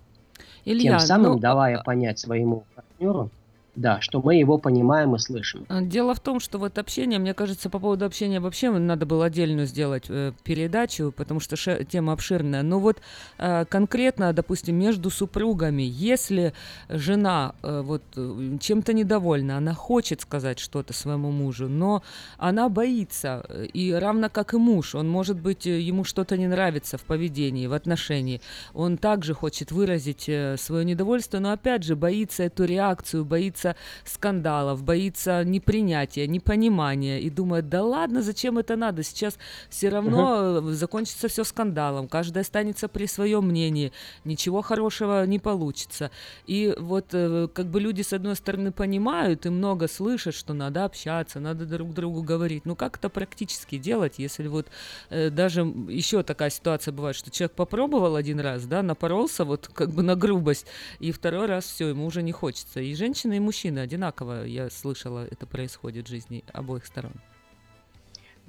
[0.65, 3.31] Илья, Тем самым ну, давая понять своему партнеру,
[3.77, 5.65] да, что мы его понимаем и слышим.
[5.69, 9.27] А, Дело в том, что вот общение, мне кажется, по поводу общения вообще надо было
[9.27, 12.63] отдельную сделать э, передачу, потому что ше- тема обширная.
[12.63, 13.01] Но вот
[13.39, 16.53] э, конкретно, допустим, между супругами, если
[16.89, 22.03] жена э, вот э, чем-то недовольна, она хочет сказать что-то своему мужу, но
[22.39, 26.47] она боится, э, и равно как и муж, он может быть э, ему что-то не
[26.47, 28.41] нравится в поведении, в отношении,
[28.73, 30.31] он также хочет выразить
[30.61, 37.31] свое недовольство, но опять же боится эту реакцию, боится боится скандалов, боится непринятия, непонимания и
[37.31, 39.39] думает, да ладно, зачем это надо, сейчас
[39.71, 40.71] все равно угу.
[40.73, 43.93] закончится все скандалом, каждый останется при своем мнении,
[44.25, 46.11] ничего хорошего не получится.
[46.47, 50.85] И вот э, как бы люди с одной стороны понимают и много слышат, что надо
[50.85, 54.67] общаться, надо друг другу говорить, ну как это практически делать, если вот
[55.11, 59.91] э, даже еще такая ситуация бывает, что человек попробовал один раз, да, напоролся вот как
[59.91, 60.67] бы на грубость,
[61.01, 62.81] и второй раз все, ему уже не хочется.
[62.81, 67.13] И женщины, и мужчины одинаково, я слышала, это происходит в жизни обоих сторон.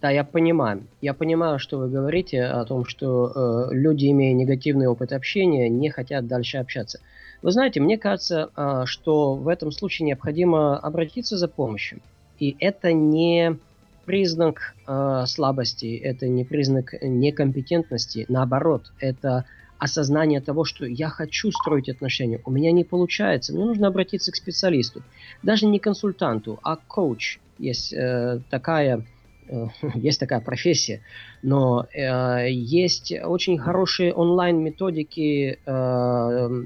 [0.02, 0.88] Да, я понимаю.
[1.02, 3.32] Я понимаю, что вы говорите о том, что
[3.72, 7.00] э, люди, имея негативный опыт общения, не хотят дальше общаться.
[7.42, 12.02] Вы знаете, мне кажется, э, что в этом случае необходимо обратиться за помощью.
[12.40, 13.58] И это не
[14.06, 18.26] признак э, слабости, это не признак некомпетентности.
[18.30, 19.46] Наоборот, это
[19.80, 24.36] осознание того, что я хочу строить отношения, у меня не получается, мне нужно обратиться к
[24.36, 25.04] специалисту.
[25.44, 27.40] Даже не консультанту, а коуч.
[27.58, 29.06] Есть э, такая
[29.48, 31.02] э, есть такая профессия,
[31.42, 36.64] но э, есть очень хорошие онлайн-методики э,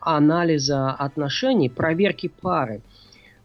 [0.00, 2.82] анализа отношений, проверки пары.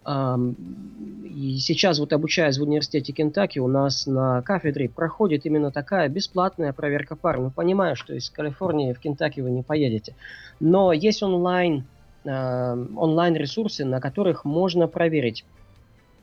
[0.09, 6.73] И сейчас вот обучаясь в университете Кентаки, у нас на кафедре проходит именно такая бесплатная
[6.73, 7.39] проверка пар.
[7.39, 10.15] Ну, понимаю, что из Калифорнии в Кентаки вы не поедете.
[10.59, 11.85] Но есть онлайн,
[12.25, 15.45] онлайн ресурсы, на которых можно проверить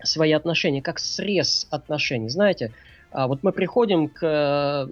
[0.02, 2.28] свои отношения, как срез отношений.
[2.28, 2.72] Знаете,
[3.12, 4.86] а вот мы приходим к э,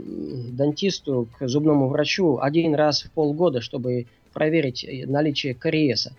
[0.53, 6.15] дантисту, к зубному врачу один раз в полгода, чтобы проверить наличие кариеса.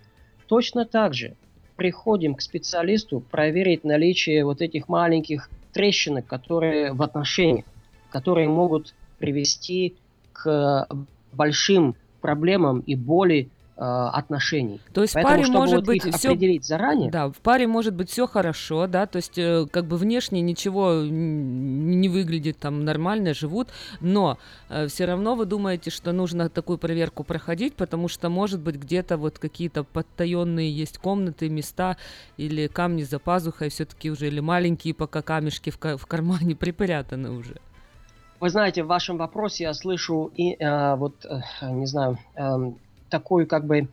[0.47, 1.35] Точно так же
[1.75, 7.65] приходим к специалисту проверить наличие вот этих маленьких трещинок, которые в отношениях,
[8.09, 9.95] которые могут привести
[10.33, 10.87] к
[11.33, 14.79] большим проблемам и боли отношений.
[14.93, 17.11] То есть Поэтому, в паре может вот быть все определить заранее.
[17.11, 21.01] Да, в паре может быть все хорошо, да, то есть э, как бы внешне ничего
[21.03, 23.67] не выглядит там нормально, живут,
[23.99, 24.37] но
[24.69, 29.17] э, все равно вы думаете, что нужно такую проверку проходить, потому что может быть где-то
[29.17, 31.97] вот какие-то подтаенные есть комнаты, места
[32.37, 37.55] или камни за пазухой все-таки уже или маленькие пока камешки в, в кармане припрятаны уже.
[38.39, 41.41] Вы знаете, в вашем вопросе я слышу и э, вот э,
[41.71, 42.17] не знаю.
[42.35, 42.57] Э,
[43.15, 43.87] такое как бы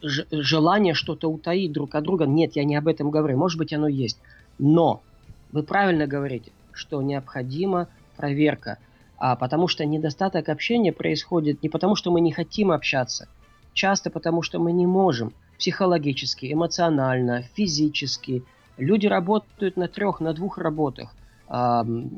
[0.00, 2.26] желание что-то утаить друг от друга.
[2.26, 3.36] Нет, я не об этом говорю.
[3.36, 4.20] Может быть, оно есть.
[4.60, 5.02] Но
[5.50, 8.78] вы правильно говорите, что необходима проверка.
[9.18, 13.26] А потому что недостаток общения происходит не потому, что мы не хотим общаться,
[13.72, 18.44] часто потому, что мы не можем психологически, эмоционально, физически.
[18.78, 21.14] Люди работают на трех, на двух работах.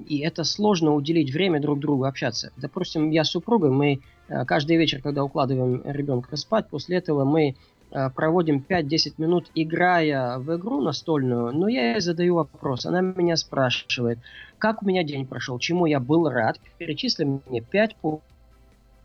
[0.08, 2.52] И это сложно уделить время друг другу общаться.
[2.56, 4.00] Допустим, я с супругой, мы
[4.46, 7.56] каждый вечер, когда укладываем ребенка спать, после этого мы
[7.90, 12.86] э, проводим 5-10 минут, играя в игру настольную, но я ей задаю вопрос.
[12.86, 14.18] Она меня спрашивает,
[14.58, 16.58] как у меня день прошел, чему я был рад.
[16.78, 18.28] Перечисли мне 5 пунктов,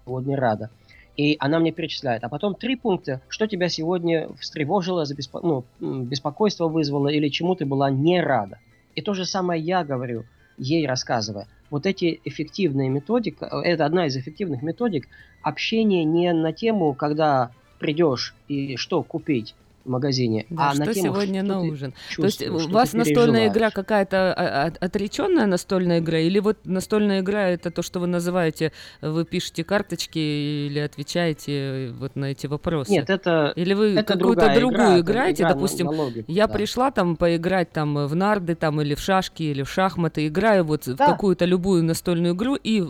[0.05, 0.69] сегодня рада.
[1.17, 2.23] И она мне перечисляет.
[2.23, 5.41] А потом три пункта, что тебя сегодня встревожило, забеспо...
[5.41, 5.65] ну,
[6.03, 8.59] беспокойство вызвало или чему ты была не рада.
[8.95, 10.23] И то же самое я говорю,
[10.57, 11.47] ей рассказывая.
[11.69, 15.07] Вот эти эффективные методики, это одна из эффективных методик
[15.41, 19.55] общения не на тему, когда придешь и что купить,
[19.89, 20.45] магазине.
[20.49, 21.93] Да, а что на тему, сегодня что на ужин?
[22.15, 27.21] То есть у вас настольная игра какая-то а, а, отреченная настольная игра, или вот настольная
[27.21, 28.71] игра это то, что вы называете,
[29.01, 32.91] вы пишете карточки или отвечаете вот на эти вопросы?
[32.91, 36.47] Нет, это Или вы это какую-то другую игра, играете, игра допустим, на, на логику, я
[36.47, 36.53] да.
[36.53, 40.83] пришла там поиграть там в нарды там или в шашки или в шахматы, играю вот
[40.85, 40.93] Да.
[40.93, 42.83] в какую-то любую настольную игру и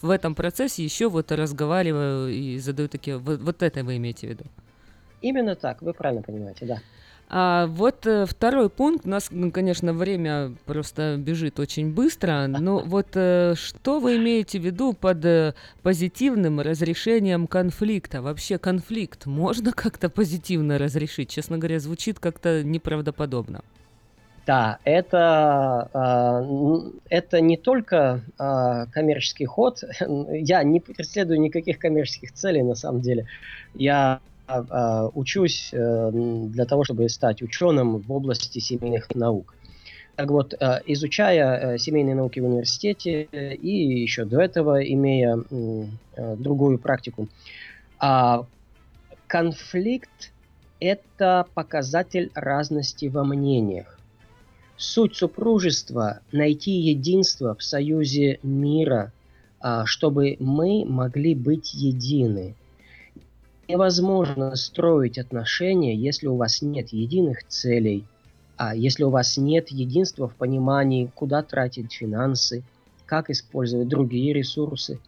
[0.00, 4.30] в этом процессе еще вот разговариваю и задаю такие, вот, вот это вы имеете в
[4.30, 4.44] виду?
[5.22, 6.78] Именно так, вы правильно понимаете, да.
[7.34, 9.06] А вот э, второй пункт.
[9.06, 12.46] У нас, ну, конечно, время просто бежит очень быстро.
[12.46, 18.20] Но вот э, что вы имеете в виду под э, позитивным разрешением конфликта?
[18.20, 21.30] Вообще конфликт можно как-то позитивно разрешить?
[21.30, 23.62] Честно говоря, звучит как-то неправдоподобно.
[24.44, 26.44] Да, это, а,
[27.08, 29.82] это не только а, коммерческий ход.
[30.00, 33.26] Я не преследую никаких коммерческих целей на самом деле.
[33.74, 34.20] Я
[35.14, 39.54] учусь э, для того, чтобы стать ученым в области семейных наук.
[40.16, 45.38] Так вот, э, изучая э, семейные науки в университете и еще до этого имея
[46.16, 47.28] другую практику,
[48.04, 48.46] а,
[49.28, 50.32] конфликт–
[50.80, 53.98] это показатель разности во мнениях.
[54.76, 59.12] Суть супружества– найти единство в союзе мира,
[59.60, 62.56] а, чтобы мы могли быть едины.
[63.72, 68.04] Невозможно строить отношения, если у вас нет единых целей,
[68.56, 72.62] а если у вас нет единства в понимании, куда тратить финансы,
[73.06, 75.00] как использовать другие ресурсы.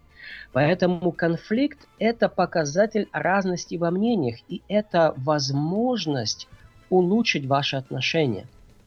[0.53, 6.49] Поэтому конфликт– это показатель разности во мнениях, и это возможность
[6.89, 8.47] улучшить ваши отношения.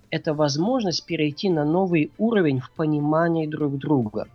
[0.09, 4.27] Это возможность перейти на новый уровень в понимании друг друга.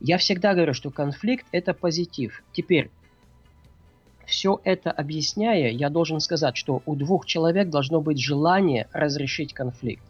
[0.00, 2.44] Я всегда говорю, что конфликт– это позитив.
[2.52, 2.90] Теперь,
[4.28, 10.04] все это объясняя, я должен сказать, что у двух человек должно быть желание разрешить конфликт.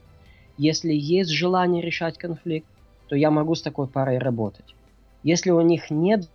[0.59, 2.66] Если есть желание решать конфликт,
[3.07, 4.74] то я могу с такой парой работать.
[5.23, 6.28] Если у них нет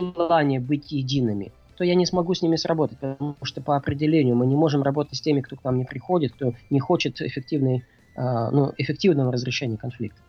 [0.00, 4.46] желания быть едиными, то я не смогу с ними сработать, потому что по определению мы
[4.46, 7.84] не можем работать с теми, кто к нам не приходит, кто не хочет эффективной,
[8.16, 10.20] э, ну, эффективного разрешения конфликта.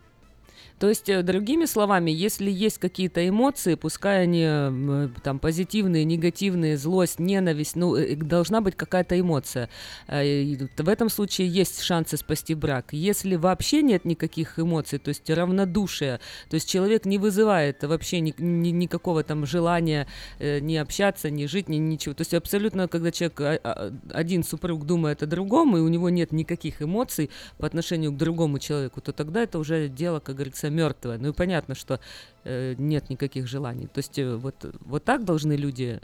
[0.78, 6.76] То есть, э, другими словами, если есть какие-то эмоции, пускай они э, там позитивные, негативные,
[6.76, 9.68] злость, ненависть, ну, э, должна быть какая-то эмоция.
[10.08, 12.92] В этом случае есть шансы спасти брак.
[12.92, 16.20] Если вообще нет никаких эмоций, то есть равнодушие,
[16.50, 20.06] то есть человек не вызывает вообще ни, ни, никакого там желания
[20.40, 22.14] не общаться, не жить, ни, ничего.
[22.14, 26.10] То есть абсолютно, когда человек, а, а, один супруг думает о другом, и у него
[26.10, 30.63] нет никаких эмоций по отношению к другому человеку, то тогда это уже дело, как говорится,
[30.70, 31.18] мертвое.
[31.18, 32.00] Ну и понятно, что
[32.44, 33.86] э, нет никаких желаний.
[33.86, 36.00] То есть э, вот, вот так должны люди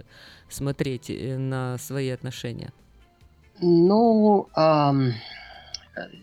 [0.48, 2.72] смотреть э, на свои отношения.
[3.62, 5.12] Ну, эм,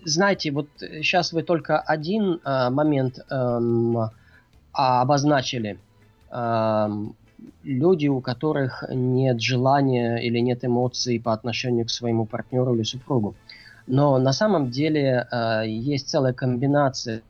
[0.05, 4.09] знаете, вот сейчас вы только один э, момент эм,
[4.72, 5.77] обозначили.
[6.31, 7.15] Эм,
[7.64, 13.35] люди, у которых нет желания или нет эмоций по отношению к своему партнеру или супругу.
[13.85, 17.22] Но на самом деле э, есть целая комбинация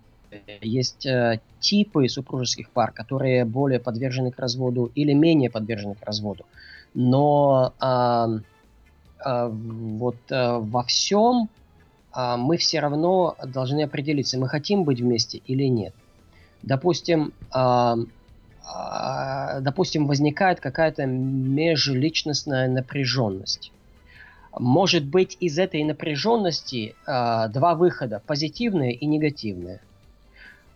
[0.61, 6.45] есть э, типы супружеских пар, которые более подвержены к разводу или менее подвержены к разводу.
[6.93, 8.39] Но э,
[9.25, 11.49] э, вот э, во всем
[12.15, 15.93] э, мы все равно должны определиться, мы хотим быть вместе или нет.
[16.63, 17.95] Допустим, э,
[18.75, 23.71] э, допустим, возникает какая-то межличностная напряженность.
[24.59, 29.81] Может быть, из этой напряженности э, два выхода, позитивные и негативные.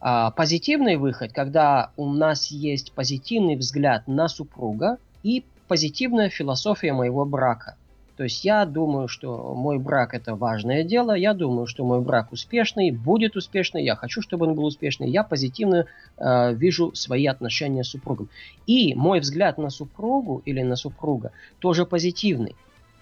[0.02, 7.24] А, позитивный выход, когда у нас есть позитивный взгляд на супруга и позитивная философия моего
[7.24, 7.78] брака.
[8.18, 12.32] То есть я думаю, что мой брак это важное дело, я думаю, что мой брак
[12.32, 15.86] успешный, будет успешный, я хочу, чтобы он был успешный, я позитивно
[16.18, 18.30] э, вижу свои отношения с супругом.
[18.68, 22.56] И мой взгляд на супругу или на супруга тоже позитивный.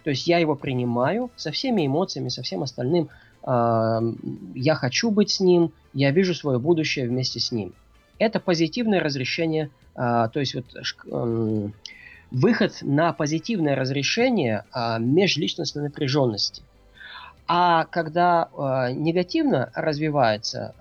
[0.04, 3.10] То есть я его принимаю со всеми эмоциями, со всем остальным,
[3.46, 7.74] я хочу быть с ним, я вижу свое будущее вместе с ним.
[8.20, 10.66] Это позитивное разрешение, а, то есть вот
[12.32, 16.62] выход на позитивное разрешение а, межличностной напряженности.
[17.48, 20.76] А когда а, негативно развивается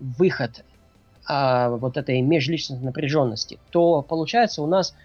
[0.00, 0.64] выход
[1.28, 4.96] вот этой межличностной напряженности, то получается у нас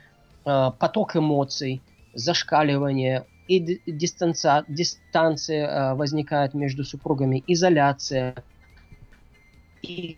[0.44, 1.84] поток эмоций,
[2.16, 8.36] зашкаливание, и дистанция, дистанция э, возникает между супругами, изоляция
[9.82, 10.18] и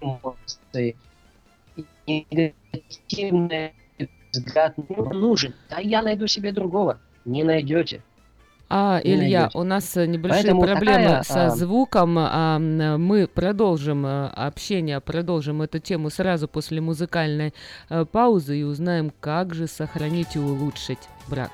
[0.00, 0.96] эмоции,
[2.06, 3.74] негативный
[4.32, 5.54] взгляд нужен.
[5.68, 7.00] Да я найду себе другого.
[7.24, 8.02] Не найдете.
[8.68, 9.58] А, не Илья, найдете.
[9.58, 11.50] у нас э, небольшие Поэтому проблемы такая, со а...
[11.50, 12.16] звуком.
[12.18, 17.54] А, мы продолжим э, общение, продолжим эту тему сразу после музыкальной
[17.88, 21.52] а, паузы и узнаем, как же сохранить и улучшить брак.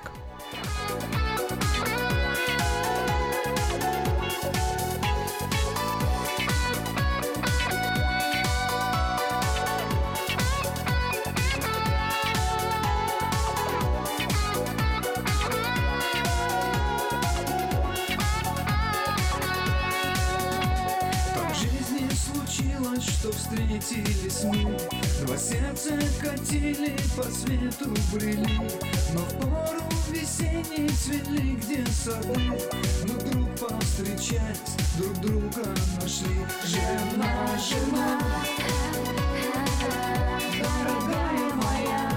[24.45, 24.77] Мы
[25.25, 28.47] Два сердца катили по свету брели
[29.15, 32.39] Но в пору весенней цвели где сады.
[33.07, 35.69] Но друг повстречаясь, друг друга
[36.01, 36.47] нашли.
[36.67, 37.29] Жена,
[37.59, 38.21] жена,
[40.59, 42.11] дорогая моя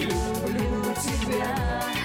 [0.00, 1.97] Люблю тебя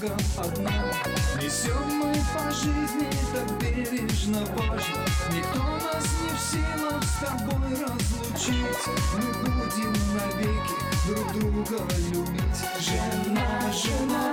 [0.00, 0.70] Богом одним
[1.40, 5.04] Несем мы по жизни так бережно важно.
[5.32, 8.80] Никто нас не в силах с тобой разлучить.
[9.14, 12.60] Мы будем навеки друг друга любить.
[12.80, 14.32] Жена, жена,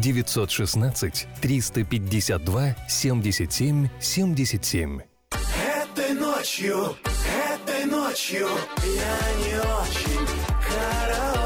[0.00, 5.00] 916 352 77 77.
[5.30, 6.96] Этой ночью,
[7.54, 8.48] этой ночью
[8.84, 10.26] я не очень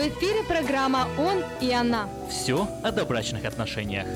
[0.00, 2.08] В эфире программа «Он и она».
[2.30, 4.06] Все о добрачных отношениях.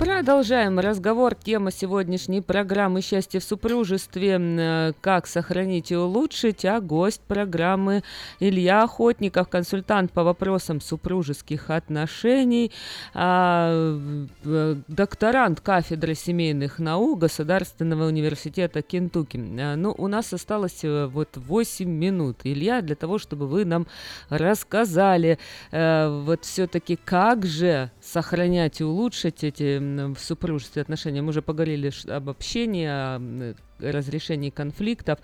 [0.00, 1.34] Продолжаем разговор.
[1.34, 4.38] Тема сегодняшней программы «Счастье в супружестве.
[4.40, 6.64] э, Как сохранить и улучшить».
[6.64, 8.02] А гость программы
[8.38, 12.72] Илья Охотников, консультант по вопросам супружеских отношений,
[13.12, 13.98] а,
[14.42, 19.36] э, докторант кафедры семейных наук Государственного университета Кентукки.
[19.60, 23.86] А, Ну, у нас осталось э, вот 8 минут, Илья, для того, чтобы вы нам
[24.30, 25.38] рассказали,
[25.72, 31.22] э, вот все-таки как же сохранять и улучшить эти в супружестве отношения.
[31.22, 35.20] Мы уже поговорили об общении, о разрешении конфликтов.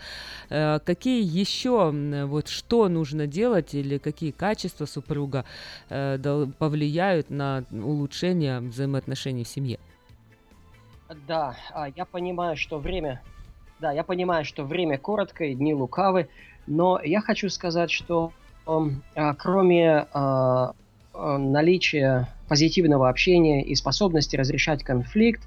[0.50, 1.90] Э, Какие еще,
[2.26, 5.44] вот что нужно делать или какие качества супруга
[5.90, 9.78] э, повлияют на улучшение взаимоотношений в семье?
[11.26, 13.20] Да, а, я понимаю, что время...
[13.80, 16.28] Да, я понимаю, что время короткое, дни лукавы,
[16.66, 18.32] но я хочу сказать, что
[18.64, 20.06] а, кроме
[21.16, 25.42] а, наличия позитивного общения и способности разрешать конфликт,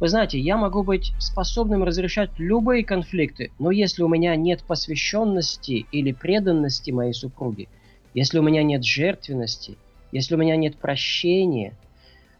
[0.00, 5.86] Вы знаете, я могу быть способным разрешать любые конфликты, но если у меня нет посвященности
[5.92, 7.68] или преданности моей супруге,
[8.14, 9.76] если у меня нет жертвенности,
[10.10, 11.74] если у меня нет прощения,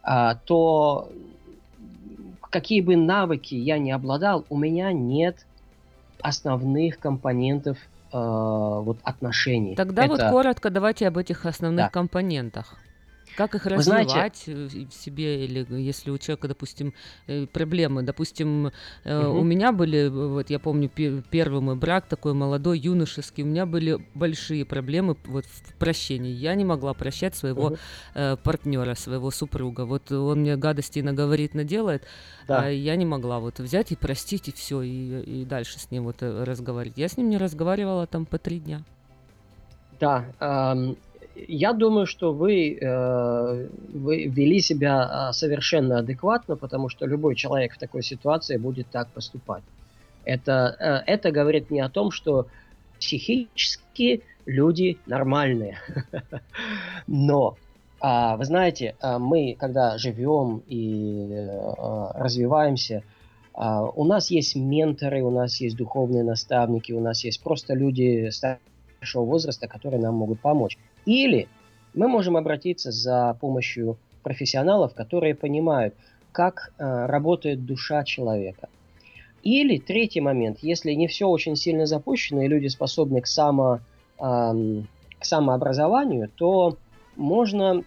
[0.02, 1.12] а, то
[2.50, 5.46] какие бы навыки я ни обладал, у меня нет
[6.22, 9.74] основных компонентов э, вот отношений.
[9.76, 11.90] Тогда Это- вот коротко давайте об этих основных Да.
[11.90, 12.74] компонентах.
[13.40, 16.92] Как их Вы знаете- развивать э, в себе, или если у человека, допустим,
[17.26, 18.02] э, проблемы.
[18.02, 18.70] Допустим,
[19.04, 19.28] Мгм.
[19.38, 23.64] у меня были, вот я помню, пе- первый мой брак такой молодой, юношеский, у меня
[23.64, 26.30] были большие проблемы вот в прощении.
[26.32, 27.76] Я не могла прощать своего
[28.14, 28.36] Мгм.
[28.44, 29.86] партнера, своего супруга.
[29.86, 32.02] Вот он мне гадости наговорит, наделает,
[32.46, 32.64] Да.
[32.64, 36.04] а я не могла вот взять и простить, и все, и, и дальше с ним
[36.04, 36.98] вот разговаривать.
[36.98, 38.82] Я с ним не разговаривала там по три дня.
[39.98, 40.26] Да,
[41.48, 47.74] я думаю, что вы, э, вы вели себя а, совершенно адекватно, потому что любой человек
[47.74, 49.62] в такой ситуации будет так поступать.
[50.24, 50.76] Это,
[51.06, 52.46] э, это говорит не о том, что
[52.98, 55.78] психически люди нормальные.
[57.06, 57.56] Но,
[58.00, 63.02] а, вы знаете, а, мы, когда живем и э, развиваемся,
[63.52, 68.30] а, у нас есть менторы, у нас есть духовные наставники, у нас есть просто люди
[68.30, 70.78] старшего возраста, которые нам могут помочь.
[71.10, 71.48] Или
[71.92, 75.92] мы можем обратиться за помощью профессионалов, которые понимают,
[76.30, 78.68] как э, работает душа человека.
[79.42, 83.80] Или третий момент, если не все очень сильно запущено и люди способны к, само,
[84.20, 84.86] ам,
[85.18, 86.76] к самообразованию, то
[87.16, 87.82] можно,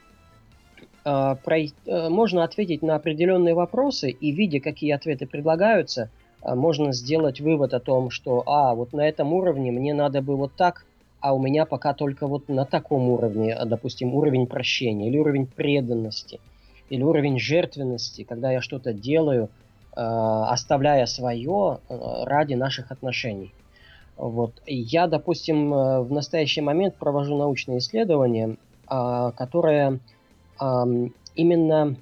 [1.05, 6.09] э, прой- э, можно ответить на определенные вопросы и, видя, какие ответы предлагаются,
[6.41, 10.35] э, можно сделать вывод о том, что, а, вот на этом уровне мне надо бы
[10.35, 10.85] вот так,
[11.23, 15.47] а у меня пока только вот на таком уровне, а, допустим, уровень прощения или уровень
[15.47, 16.41] преданности,
[16.89, 23.53] или уровень жертвенности, когда я что-то делаю, э, оставляя свое э, ради наших отношений.
[24.17, 24.61] Вот.
[24.65, 30.01] Я, допустим, э, в настоящий момент провожу научные исследования, а, которое
[30.59, 31.95] ам, именно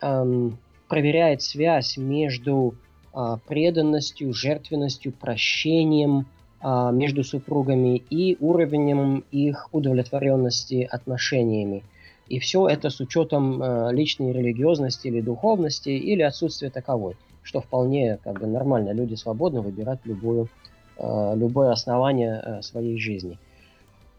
[0.00, 0.58] ам,
[0.88, 2.74] проверяет связь между
[3.12, 6.26] а, преданностью, жертвенностью, прощением
[6.62, 11.82] между супругами и уровнем их удовлетворенности отношениями.
[12.30, 18.18] И все это с учетом э, личной религиозности или духовности или отсутствия таковой, что вполне
[18.22, 18.92] как бы нормально.
[18.92, 20.48] Люди свободны выбирать любую,
[20.96, 23.36] э, любое основание э, своей жизни.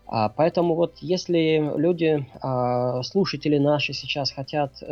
[0.08, 4.84] А, поэтому вот если люди, а, слушатели наши сейчас хотят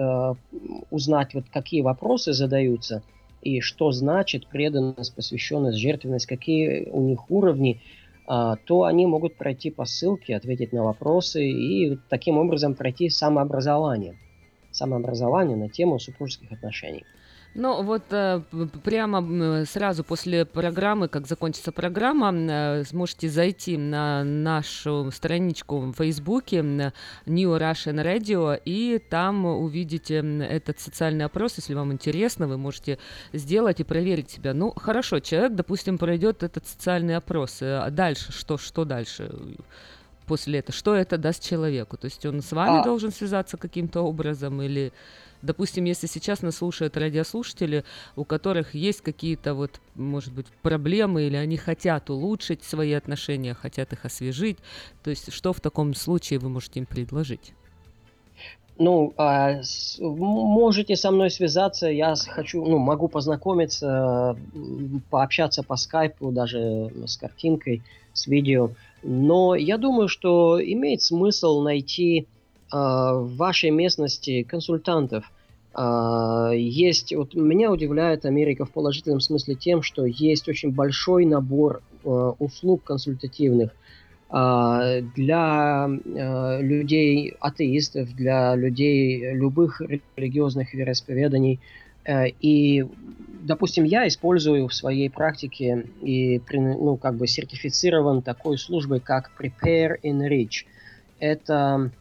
[0.90, 3.04] узнать, вот какие вопросы задаются
[3.42, 7.82] и что значит преданность, посвященность, жертвенность, какие у них уровни,
[8.28, 14.18] а, то они могут пройти по ссылке, ответить на вопросы и таким образом пройти самообразование.
[14.72, 17.04] Самообразование на тему супружеских отношений.
[17.56, 18.42] Ну, вот э,
[18.84, 26.62] прямо сразу после программы, как закончится программа, э, сможете зайти на нашу страничку в Фейсбуке
[26.62, 30.18] New Russian Radio, и там увидите
[30.48, 33.00] этот социальный опрос, если вам интересно, вы можете
[33.34, 34.54] сделать и проверить себя.
[34.54, 39.32] Ну, хорошо, человек, допустим, пройдет этот социальный опрос, э, а дальше что, что дальше?
[40.30, 41.98] после этого, что это даст человеку?
[41.98, 42.84] То есть он с вами А.
[42.84, 44.94] должен связаться каким-то образом или,
[45.42, 47.84] допустим, если сейчас нас слушают радиослушатели,
[48.16, 53.94] у которых есть какие-то вот, может быть, проблемы или они хотят улучшить свои отношения, хотят
[53.94, 54.58] их освежить,
[55.04, 57.54] то есть что в таком случае вы можете им предложить?
[58.78, 59.60] Ну, а,
[60.00, 64.38] можете со мной связаться, я хочу, ну, могу познакомиться,
[65.10, 67.84] пообщаться по скайпу, даже с картинкой,
[68.14, 68.70] с видео.
[69.04, 72.28] Но я думаю, что имеет смысл найти
[72.72, 75.32] в вашей местности консультантов.
[75.74, 81.82] А, есть, вот меня удивляет Америка в положительном смысле тем, что есть очень большой набор
[82.04, 83.76] а, услуг консультативных
[84.30, 85.88] а, для
[86.62, 89.82] людей атеистов, для людей любых
[90.16, 91.62] религиозных вероисповеданий.
[92.06, 92.84] Э, И,
[93.44, 99.32] допустим, я использую в своей практике и при- ну, как бы сертифицирован такой службой, как
[99.40, 100.66] Prepare Enrich.
[101.20, 101.92] Это эм,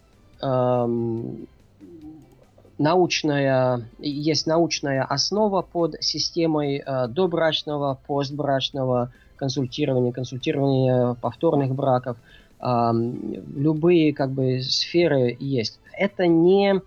[2.78, 12.16] научная, есть научная основа под системой э, добрачного, постбрачного консультирования, консультирования повторных браков.
[12.60, 15.78] Любые как бы сферы есть.
[15.92, 16.82] Это не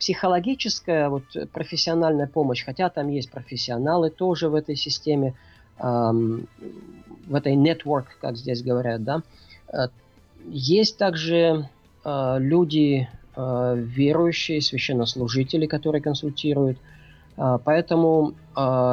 [0.00, 1.22] психологическая вот
[1.52, 5.34] профессиональная помощь, хотя там есть профессионалы тоже в этой системе,
[5.78, 9.22] в этой network, как здесь говорят, да.
[9.72, 9.86] Э,
[10.46, 11.68] Есть также
[12.04, 16.78] люди э, верующие, священнослужители, которые консультируют.
[17.36, 18.34] А, Поэтому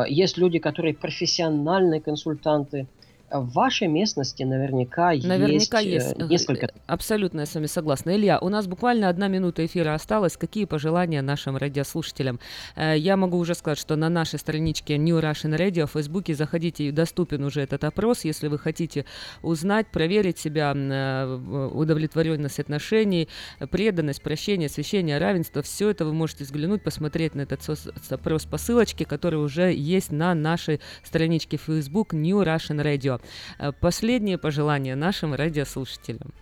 [0.09, 2.87] есть люди, которые профессиональные консультанты.
[3.31, 6.19] В вашей местности наверняка, Наверняка есть, есть.
[6.19, 8.13] э, э, несколько Абсолютно я с вами согласна.
[8.15, 10.35] Илья, у нас буквально одна минута эфира осталась.
[10.35, 12.39] Какие пожелания нашим радиослушателям?
[12.75, 16.91] Э, Я могу уже сказать, что на нашей страничке New Russian Radio в Фейсбуке заходите,
[16.91, 18.25] доступен уже этот опрос.
[18.25, 19.05] Если вы хотите
[19.41, 23.29] узнать, проверить себя, э, удовлетворенность отношений,
[23.69, 27.61] преданность, прощение, освящение, равенство, все это вы можете взглянуть, посмотреть на этот
[28.09, 33.20] опрос по ссылочке, который уже есть на нашей страничке Facebook New Russian Radio.
[33.59, 36.33] Э, Последние пожелания нашим радиослушателям.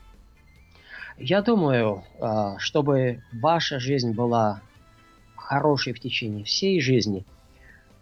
[1.18, 4.62] Я думаю, а, чтобы ваша жизнь была
[5.36, 7.26] хорошей в течение всей жизни,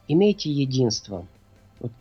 [0.07, 1.25] имейте единство.
[1.79, 1.91] Вот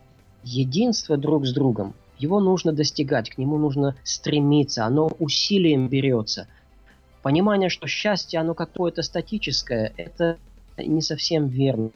[0.43, 1.95] единство друг с другом.
[2.19, 6.47] Его нужно достигать, к нему нужно стремиться, оно усилием берется.
[7.23, 10.37] Понимание, что счастье, оно какое-то статическое, это
[10.77, 11.89] не совсем верно.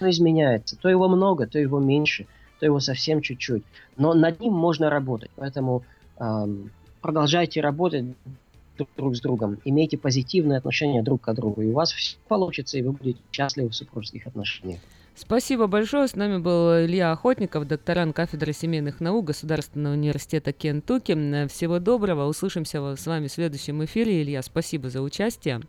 [0.00, 0.76] Оно изменяется.
[0.76, 2.26] То его много, то его меньше,
[2.58, 3.62] то его совсем чуть-чуть.
[3.96, 5.30] Но над ним можно работать.
[5.36, 5.82] Поэтому
[6.18, 6.70] ам,
[7.00, 8.04] продолжайте работать
[8.96, 12.82] друг, с другом, имейте позитивные отношения друг к другу, и у вас все получится, и
[12.82, 14.80] вы будете счастливы в супружеских отношениях.
[15.16, 16.06] Спасибо большое.
[16.06, 21.12] С нами был Илья Охотников, докторант кафедры семейных наук Государственного университета Кентукки.
[21.48, 22.26] Всего доброго.
[22.28, 24.22] Услышимся с вами в следующем эфире.
[24.22, 25.60] Илья, спасибо за участие.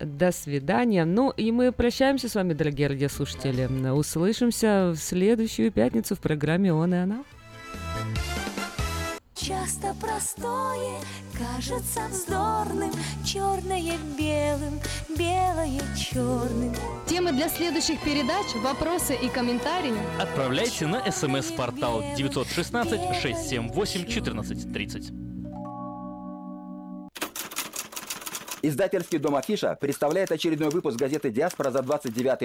[0.00, 1.04] До свидания.
[1.04, 3.66] Ну и мы прощаемся с вами, дорогие радиослушатели.
[3.90, 7.24] Услышимся в следующую пятницу в программе «Он и она».
[9.34, 11.00] Часто простое
[11.36, 12.90] кажется вздорным,
[13.24, 14.80] черное белым,
[15.18, 16.72] белое черным.
[17.06, 25.33] Темы для следующих передач, вопросы и комментарии Отправляйте на смс-портал 916 678 1430.
[28.66, 32.40] Издательский дом «Афиша» представляет очередной выпуск газеты «Диаспора» за 29